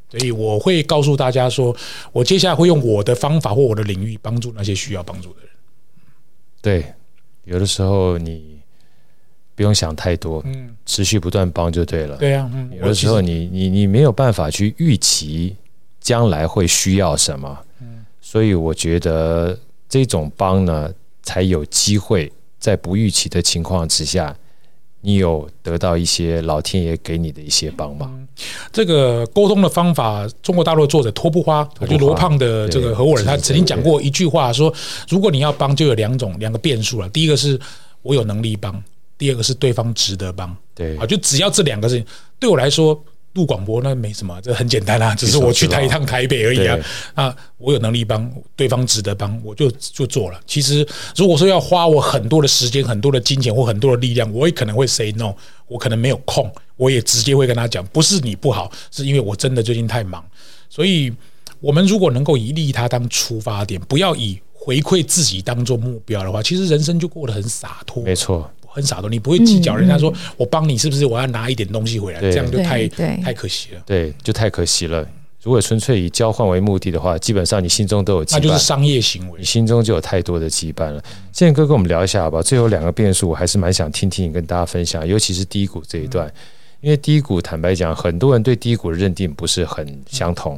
[0.09, 1.76] 所以我会告诉大家说，
[2.11, 5.49] 我接下来会用我的方法或我的领域帮助那些需要帮助的人。
[6.62, 6.86] 对，
[7.43, 8.60] 有的时候你
[9.55, 12.18] 不用想太多，嗯，持续不断帮就对了。
[12.18, 15.55] 对啊，有的时候你你你没有办法去预期
[15.99, 19.57] 将来会需要什么，嗯，所以我觉得
[19.88, 20.93] 这种帮呢，
[21.24, 24.36] 才有机会在不预期的情况之下。
[25.02, 28.28] 你有得到一些老天爷给你的一些帮忙。
[28.72, 34.74] 这个沟通的方法，中国大陆的作者托布花，就罗胖的这个合伙人，他曾经讲过一句话，说：
[35.10, 37.10] 如果你要帮，就有两种两个变数了。
[37.10, 37.60] 第一个是
[38.02, 38.82] 我有能力帮，
[39.18, 40.56] 第二个是对方值得帮。
[40.74, 42.06] 对啊，就只要这两个事情，
[42.39, 43.02] 对我来说，
[43.34, 46.77] 录广播那没什么，这很简单啊，只是我去台一趟台北而已啊。
[47.13, 50.39] 啊，我有能力帮对方值得帮，我就就做了。
[50.47, 55.34] 其实如果说要花我很多的时间、很多的金钱或很多的力量，我也可能会 say no，
[55.67, 60.23] 我可能没有空，我也直接会跟他讲，不是你不好，是因为我真的最近太忙。
[60.69, 61.13] 所以，
[61.59, 68.03] 我们如果能够以利他当出发点，不要以回馈自己当做目标的话，其实人生就过得很洒脱。
[68.03, 68.49] 没错。
[68.72, 71.05] 很傻的，你不会计较人家说我帮你是不是？
[71.05, 73.82] 我要拿一点东西回来，这样就太太可惜了。
[73.86, 75.03] 对，就太可惜了。
[75.41, 81.01] 如果纯粹以交换为目的的话，基本上你心中都有羁绊，那就是商业行为，你心中就有太多的羁绊了。
[81.32, 82.43] 建哥跟我们聊一下好不好？
[82.43, 86.32] 最后两个变数，我还是蛮想听听你跟大家分享，尤其是低谷这一段，
[86.82, 90.55] 因为低谷坦白讲，很多人对低谷的认定不是很相同。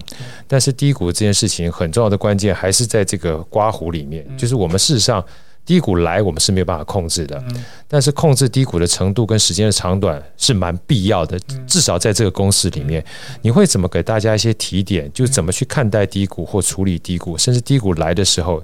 [0.47, 5.23] 但是低谷这件事情很重要的关键还是在这个刮胡里面，就是我们事实上。
[5.71, 7.41] 低谷来，我们是没有办法控制的，
[7.87, 11.39] 但是控制低谷的程度跟时间的长短是蛮必要的。
[11.65, 13.01] 至少在这个公式里面，
[13.41, 15.09] 你会怎么给大家一些提点？
[15.13, 18.61] 就怎么去看待低谷或处理低谷，甚至低谷来的时候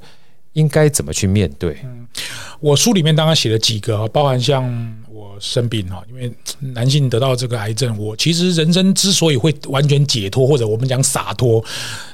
[0.51, 1.78] 应该怎么去面对？
[2.60, 4.66] 我书里面当然写了几个，包含像。
[5.39, 11.63] 生病哈，因为男性得到这个癌症，我其实人生之所以会完全解脱，或者我们讲洒脱，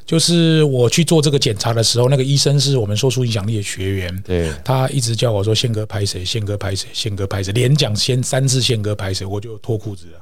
[0.06, 6.26] 就是我去做这个检查的时候，那个医生是我们说出影响力的学员，对，他一直叫我说：“宪哥拍谁？
[6.26, 6.88] 宪哥拍谁？
[6.94, 10.20] 宪哥拍谁？”连讲先三次“宪哥拍谁”，我就脱裤子了。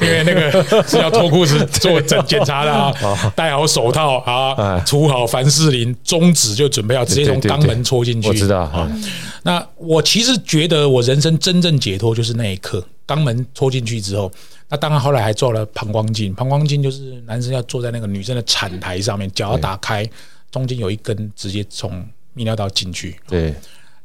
[0.00, 8.28] 因为那个是要脱裤子做检检查的啊，戴好手套啊，涂好凡士林，中指就准备要直接从肛门戳进去。
[8.28, 8.90] 我知道哈。
[9.42, 14.30] 那我其实觉得我人生真正解脱就是那一刻，肛门戳进去之后，
[14.68, 20.08] 那当然后来还做了膀胱镜，膀胱镜就是男生要坐在那个女生的产台上面，脚要打开，
[20.50, 21.92] 中间有一根直接从
[22.36, 23.16] 泌尿道进去。
[23.28, 23.54] 对。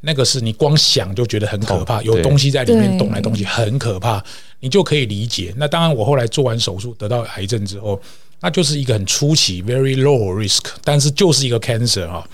[0.02, 4.24] 那个是你光想就觉得很可怕，有东西在里面动来动去，很可怕，
[4.60, 5.54] 你就可以理解。
[5.56, 8.02] 那当然，我后来做完手术得到癌症之后，
[8.40, 12.28] 那就是一个很初期，very low risk，但是就是一个 cancer 啊。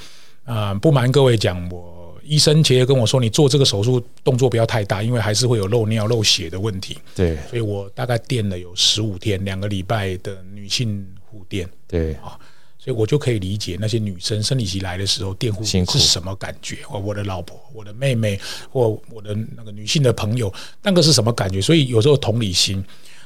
[0.46, 6.98] 啊，不瞒各位讲，我医生其实跟我说，你做这个手术动作不要太大，因为还是会有漏尿、漏血的问题。
[7.14, 11.70] 对，所以我大概垫了有十五天，两个礼拜的女性护垫。
[11.86, 12.40] 对啊。
[12.88, 16.78] 所以我就可以理解那些女生生理期来的时候，电护是什么感觉？
[16.86, 18.40] 或我的老婆、我的妹妹，
[18.72, 21.62] 或我的那个女性的朋友，那个是什么感觉？
[21.62, 22.82] 所以有时候同理心，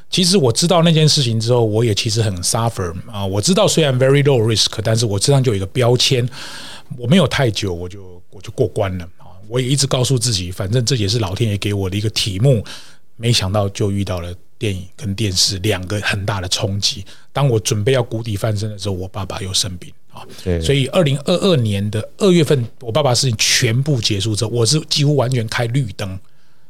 [0.09, 3.23] 其实我知道那件事情之后，我也其实很 suffer 啊。
[3.23, 6.27] 我知道虽然 very low risk，但是我身上就有一个标签，
[6.97, 9.37] 我没有太久，我就我就过关了啊。
[9.47, 12.65] 我也一直告诉自己，反正这也是老天爷给我的一个题目，
[13.15, 14.33] 没想到就遇到了。
[14.61, 17.03] 电影跟电视两个很大的冲击。
[17.33, 20.21] 当我准备要谷底翻身的时候，我爸爸又生病啊。
[20.61, 26.19] 所以二零二二年的二月份，我爸爸事情全部结束之后，我是几乎完全开绿灯，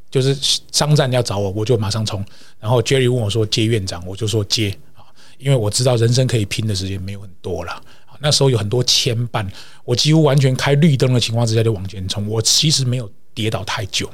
[0.10, 0.34] 就是
[0.72, 2.24] 商战要找我，我就马上冲。
[2.62, 5.04] 然后 Jerry 问我说接院长，我就说接啊，
[5.38, 7.84] 因为我知道人生可以拼的时间没有很多了。
[8.22, 9.46] 那时候有很多牵绊，
[9.84, 12.26] 我几乎完全开绿灯的情况之下就往前冲。
[12.26, 14.10] 我其实没有跌倒太久，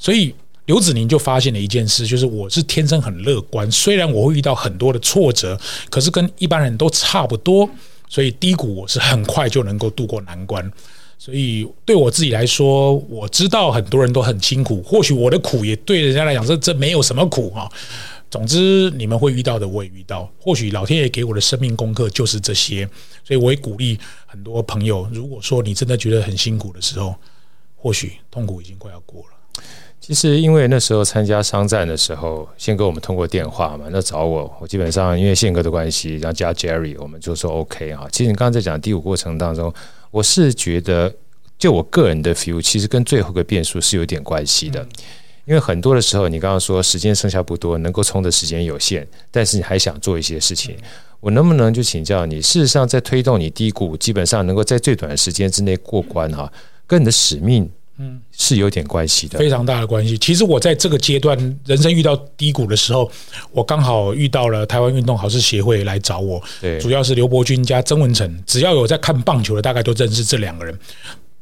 [0.00, 0.34] 所以。
[0.70, 5.60] 刘子宁就发现了一件事，就是我是天生很乐观，虽然我会遇到很多的挫折，
[5.90, 7.68] 可是跟一般人都差不多，
[8.08, 10.70] 所以低谷我是很快就能够度过难关。
[11.18, 17.68] 所以对我自己来说，我知道很多人都很辛苦，或许我的苦也对人家来讲这这没有什么苦哈。
[18.30, 22.88] 总之你们会遇到的我也遇到，或许老天爷给我的生命功课就是这些，
[23.24, 27.12] 所以我也鼓励很多朋友，如果说你真的觉得很辛苦的时候，
[27.74, 29.62] 或许痛苦已经快要过了。
[30.00, 38.08] 其实，因为那时候参加商战的时候，宪哥我们通过电话嘛，那找我，我基本上因为宪哥的关系，然后加 Jerry，我们就说 OK 啊。
[38.10, 39.72] 其实你刚刚在讲第五过程当中，
[40.10, 41.14] 我是觉得，
[41.58, 44.84] 就我个人的 feel，其实跟最后一个变数是有点关系的。
[45.44, 50.76] 因为很多的时候，你刚刚说时间剩下不多，能够冲的时间有限，但是你还想做一些事情，
[51.20, 52.40] 我能不能就请教你？
[52.40, 56.50] 事实上，在推动你低谷，基本上能够在最短的时间之内过关哈，
[56.86, 57.70] 跟你的使命。
[58.02, 60.16] 嗯，是有点关系的，非常大的关系。
[60.16, 61.36] 其实我在这个阶段
[61.66, 63.10] 人生遇到低谷的时候，
[63.52, 70.74] 我刚好遇到了台湾运动好事协会来找我，对，主要是刘伯钧加曾文成，只要有在看棒球的，大概都认识这两个人。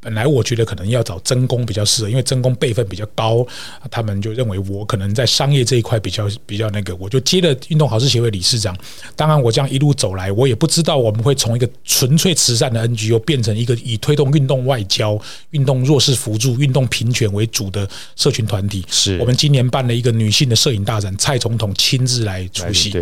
[0.08, 3.46] 本来我觉得可能要找曾公比较适合，因为曾公辈分比较高，
[3.90, 8.74] 他们就认为我可能在商业这一块比较比较那个，我就接了运动好事协会理事长。
[9.14, 17.86] 当然，我这样一路走来，我也不知道我们会从一个纯粹慈善的 NGO 变成一个以推动运动外交、运动弱势扶助、运动平权为主的
[18.16, 18.82] 社群团体。
[18.90, 22.94] 是我们今年办了一个女性的摄影大展，蔡总统亲自来出席，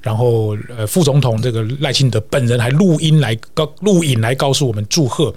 [0.00, 5.34] 然后呃副总统这个赖清德本人还录音来告录影来告诉我们祝贺。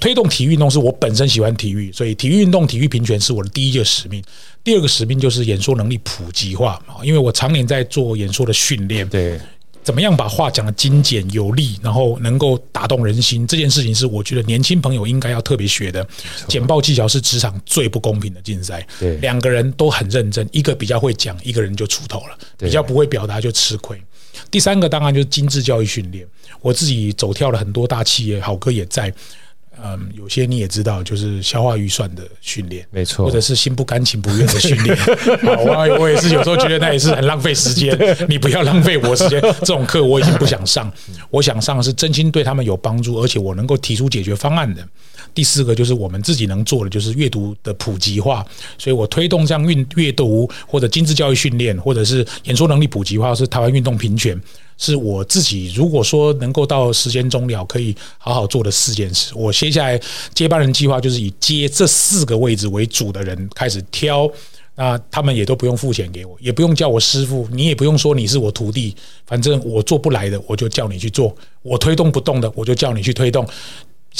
[0.00, 4.22] 推动体育运动是我本身喜欢体育，所以体育运动、体育平权是我的第一个使命。
[4.64, 9.08] 第二个使命就是演说能力普及化啊，因为我常年在做演说的训练。
[9.08, 9.40] 对。
[9.84, 13.44] 怎么样把话讲得精简有力，然后能够打动人心？
[13.44, 16.06] 这件事情是我觉得年轻朋友应该要特别学的。
[16.46, 18.86] 简报技巧是职场最不公平的竞赛。
[19.00, 24.00] 对，两个人都很认真，一个比较会讲，一个人就出头了；比较不会表达就吃亏。
[24.52, 26.24] 第三个当然就是精致教育训练。
[26.60, 29.12] 我自己走跳了很多大企业，好哥也在。
[29.84, 34.96] 嗯，有些你也知道，就是消化预算的训练，没错，或者是心不甘情不愿的训练。
[35.42, 37.96] 我我也是有时候觉得那也是很浪费时间，
[38.28, 39.40] 你不要浪费我时间。
[39.40, 40.92] 这种课我已经不想上，
[41.30, 44.86] 我想上的是真心对他们有帮助，而且我能够提出解决方案的。
[45.34, 48.44] 第四个就是我们自己能做的，就是阅读的普及化。
[48.78, 54.38] 所以我推动这样阅阅读或者精致教育训练，或者是演说能力普及化，是台湾运动平权。
[54.84, 59.32] 是我自己，如果说能够到时间终了，可以好好做的四件事。
[59.32, 60.00] 我接下来
[60.34, 64.28] 接班人计划就是以接这四个位置为主的人开始挑，
[64.74, 73.46] 那他们也都不用付钱给我，也不用叫我师傅，你也不用说你是我徒弟，反正我做不来的，我就叫你去做；我推动不动的，我就叫你去推动。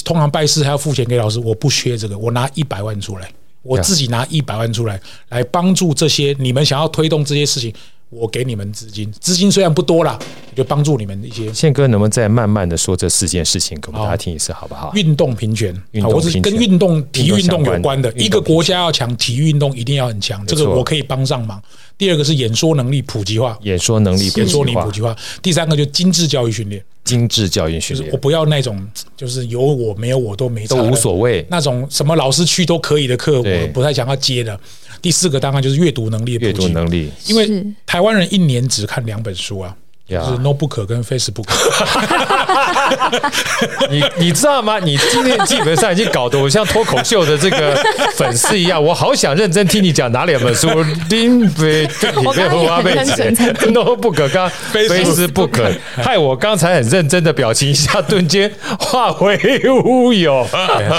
[0.04, 3.28] 通常拜师还要付钱给老师，我不缺这个，我拿一百万出来，
[3.62, 5.00] 我自己拿一百万出来，
[5.30, 7.74] 来帮助这些你们想要推动这些事情。
[8.12, 10.18] 我给你们资金，资金虽然不多啦，
[10.54, 11.50] 就帮助你们一些。
[11.54, 14.92] 宪哥能不能再慢慢的说这四件事情给我们大家听一次，好不好？
[14.94, 18.12] 运动平权，我是跟运动、体育运动有关的。
[18.12, 21.60] 一个国家要强，体育运动一定要很强，这个我可以帮上忙。
[21.96, 25.16] 第二个是演说能力普及化，演说能力演说能力普及化。
[25.40, 28.84] 第三个就精致教育训练，精致教育训练，我不要那种
[29.16, 34.58] 就是有我没有我都没都无所谓那种什么老师去都可以的课，我不太想要接的。
[35.02, 39.76] 第四个当然就是阅读能力，阅读能力，因为台湾人一年只看两本书啊。
[40.20, 41.46] 就是 Notebook 跟 Facebook，
[43.90, 44.78] 你你知道吗？
[44.78, 47.74] 你今天基本上已经搞得我像脱口秀的这个
[48.16, 50.68] 粉丝一样，我好想认真听你讲哪两本书。
[51.08, 60.46] 林北你被胡阿贝写 Notebook 跟 Facebook，害我刚才很认真的表情一下顿间化为乌有。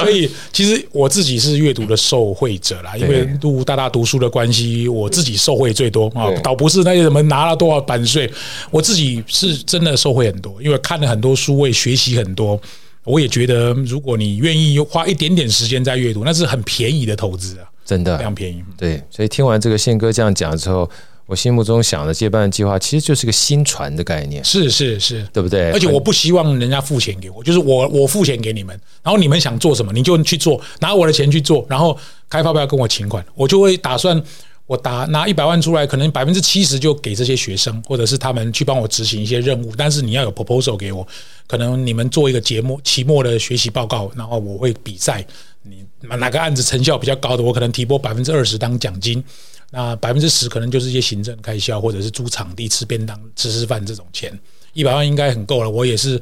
[0.01, 8.31] 所以其实我自己是阅读的受惠者啦，因为读大大读书的关系，我自己受惠最多啊，倒不是那些什么拿了多少版税，
[8.71, 9.02] 我自己。
[9.03, 12.59] 自己是真的收获很多，因为看了很多书，我也学习很多。
[13.03, 18.63] 我也觉得，如果你愿意花一点点时间在阅读，那是很便宜的投资啊，真的非常便宜。
[18.77, 20.89] 对，所以听完这个宪哥这样讲之后，
[21.25, 24.41] 我心目中想的接班计划，其实就是个新传的概念。
[24.45, 25.69] 是是是，对不对？
[25.71, 31.97] 而且我不希望人家付钱给我，就是我我付钱给你们，然后你们想做什么，你就去做，拿我的钱去做，然后
[32.29, 34.23] 开发票跟我请款，我就会打算。
[34.65, 39.73] 我打拿一百万出来，可能百分之七十就给这些学生，或者是他们去帮我执行一些任务。
[39.77, 41.05] 但是你要有 proposal 给我，
[41.47, 45.25] 可能你们做一个节目期末的学习报告，然后我会比赛，
[45.63, 49.21] 你哪个案子成效比较高的，我可能提拨百分之二十当奖金，
[49.69, 54.31] 那百分之十可能就是一些行政开销，或者是租场地、吃便当、吃吃饭这种钱。
[54.71, 55.69] 一百万应该很够了。
[55.69, 56.19] 我也是，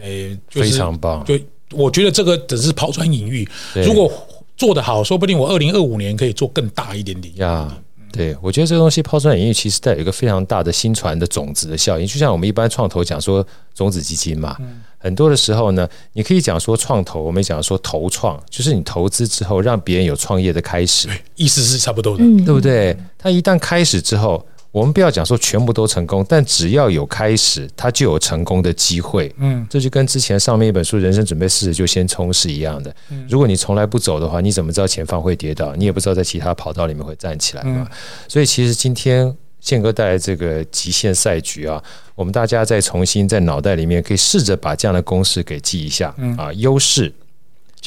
[0.00, 1.24] 诶，非常棒。
[1.24, 1.38] 就
[1.70, 3.48] 我觉得这个只是抛砖引玉，
[3.84, 4.12] 如果
[4.56, 7.36] 做得好，说不定我二零二五年可以做更大一点点。
[7.36, 7.76] 呀。
[8.12, 12.06] 对，我觉得这个东西抛砖引玉，其实带有一个非常大的新传的种子的效应。
[12.06, 13.44] 就像我们一般创投讲说
[13.74, 14.56] 种子基金嘛，
[14.98, 22.96] 很多的时候呢，你可以讲说创投，我们讲说投创，就是你投资之后让别人有创业的开始，意思是差不多的，对不对？
[23.18, 24.46] 他一旦开始之后。
[24.74, 29.32] 我们不要讲说全部都成功，但只要有开始，它就有成功的机会。
[29.38, 32.92] 嗯，这就跟之前上面一本书《人生准备四十就先冲》是一样的。
[33.28, 35.76] 如果你从来不走的话，你怎么知道前方会跌倒？
[35.76, 37.88] 你也不知道在其他跑道里面会站起来嘛。
[38.26, 41.80] 所以，其实今天宪哥带来这个极限赛局啊，
[42.16, 47.12] 我们大家再重新在脑袋里面可以试着把这样的公式给记一下啊，优势。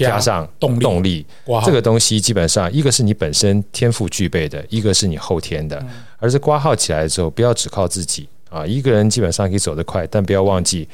[0.06, 1.26] 加上动动力，
[1.66, 5.84] 这个东西基本上一个是你本身天赋具备的，一个是你后天的。
[6.20, 8.66] 而是挂号起来之后，不要只靠自己啊！
[8.66, 10.88] 一个人基本上可以走得快，但不要忘记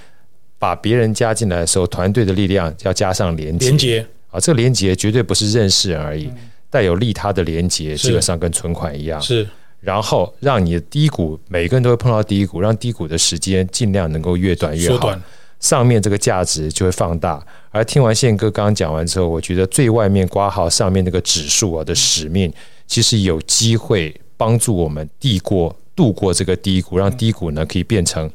[0.59, 3.67] 把别人加进来的时候，团队的力量要加上连接。
[3.67, 6.29] 连接啊，这个连接绝对不是认识人而已，
[6.69, 9.21] 带有利他的连接，基本上跟存款一样。
[9.21, 9.47] 是，
[9.79, 15.17] 然后让你的低谷，每个人都会碰到低谷，让低谷的时间尽量能够越短越好。
[15.63, 17.41] 上面这个价值就会放大，
[17.71, 22.51] 而听完宪哥刚刚讲完之后，我觉得最外面挂号上面那个指数啊的使命，
[22.85, 28.29] 其实有机会帮助我们递过、度过这个低谷，让低谷呢可以变成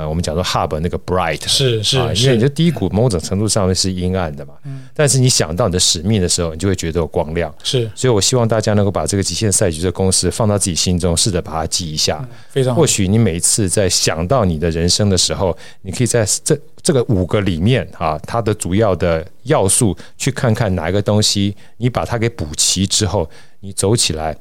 [0.00, 7.54] 呃，我们讲说 hub 那个 bright 是是，啊，因为你的低谷某种程度上面是阴暗的嘛，嗯，但是你想到你的使命的时候，你就会觉得有光亮。
[7.62, 12.18] 是，所以我希望大家能够把这个极限赛局的公式放到自己心中，试着把它记一下。
[12.22, 12.80] 嗯、非常好。
[12.80, 23.28] 或许你每一次在想到你的人生的时候，你可以在这这个五个里面啊，它的主要的要素去看看哪一个东西，你把它给补齐之后，
[23.60, 24.34] 你走起来。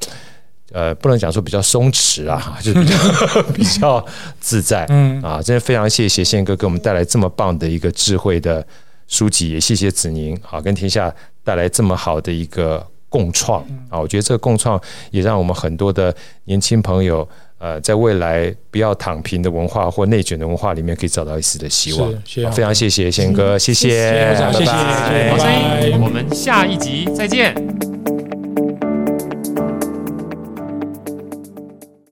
[0.71, 2.95] 呃，不能讲说比较松弛啊， 就比较
[3.53, 4.05] 比较
[4.39, 4.85] 自在。
[4.89, 8.65] 嗯啊，真的非常谢谢宪哥给我们带来这么棒的一个智慧的
[9.07, 11.13] 书籍，也谢谢子宁啊，跟天下
[11.43, 13.99] 带来这么好的一个共创啊。
[13.99, 14.79] 我觉得这个共创
[15.11, 16.15] 也让我们很多的
[16.45, 22.13] 年轻朋友，呃，在未来不要躺平的文化或内卷的文化里面，可以找到一丝的希望。
[22.51, 27.88] 非常谢谢宪哥，谢谢，谢谢，拜拜，我们下一集再见。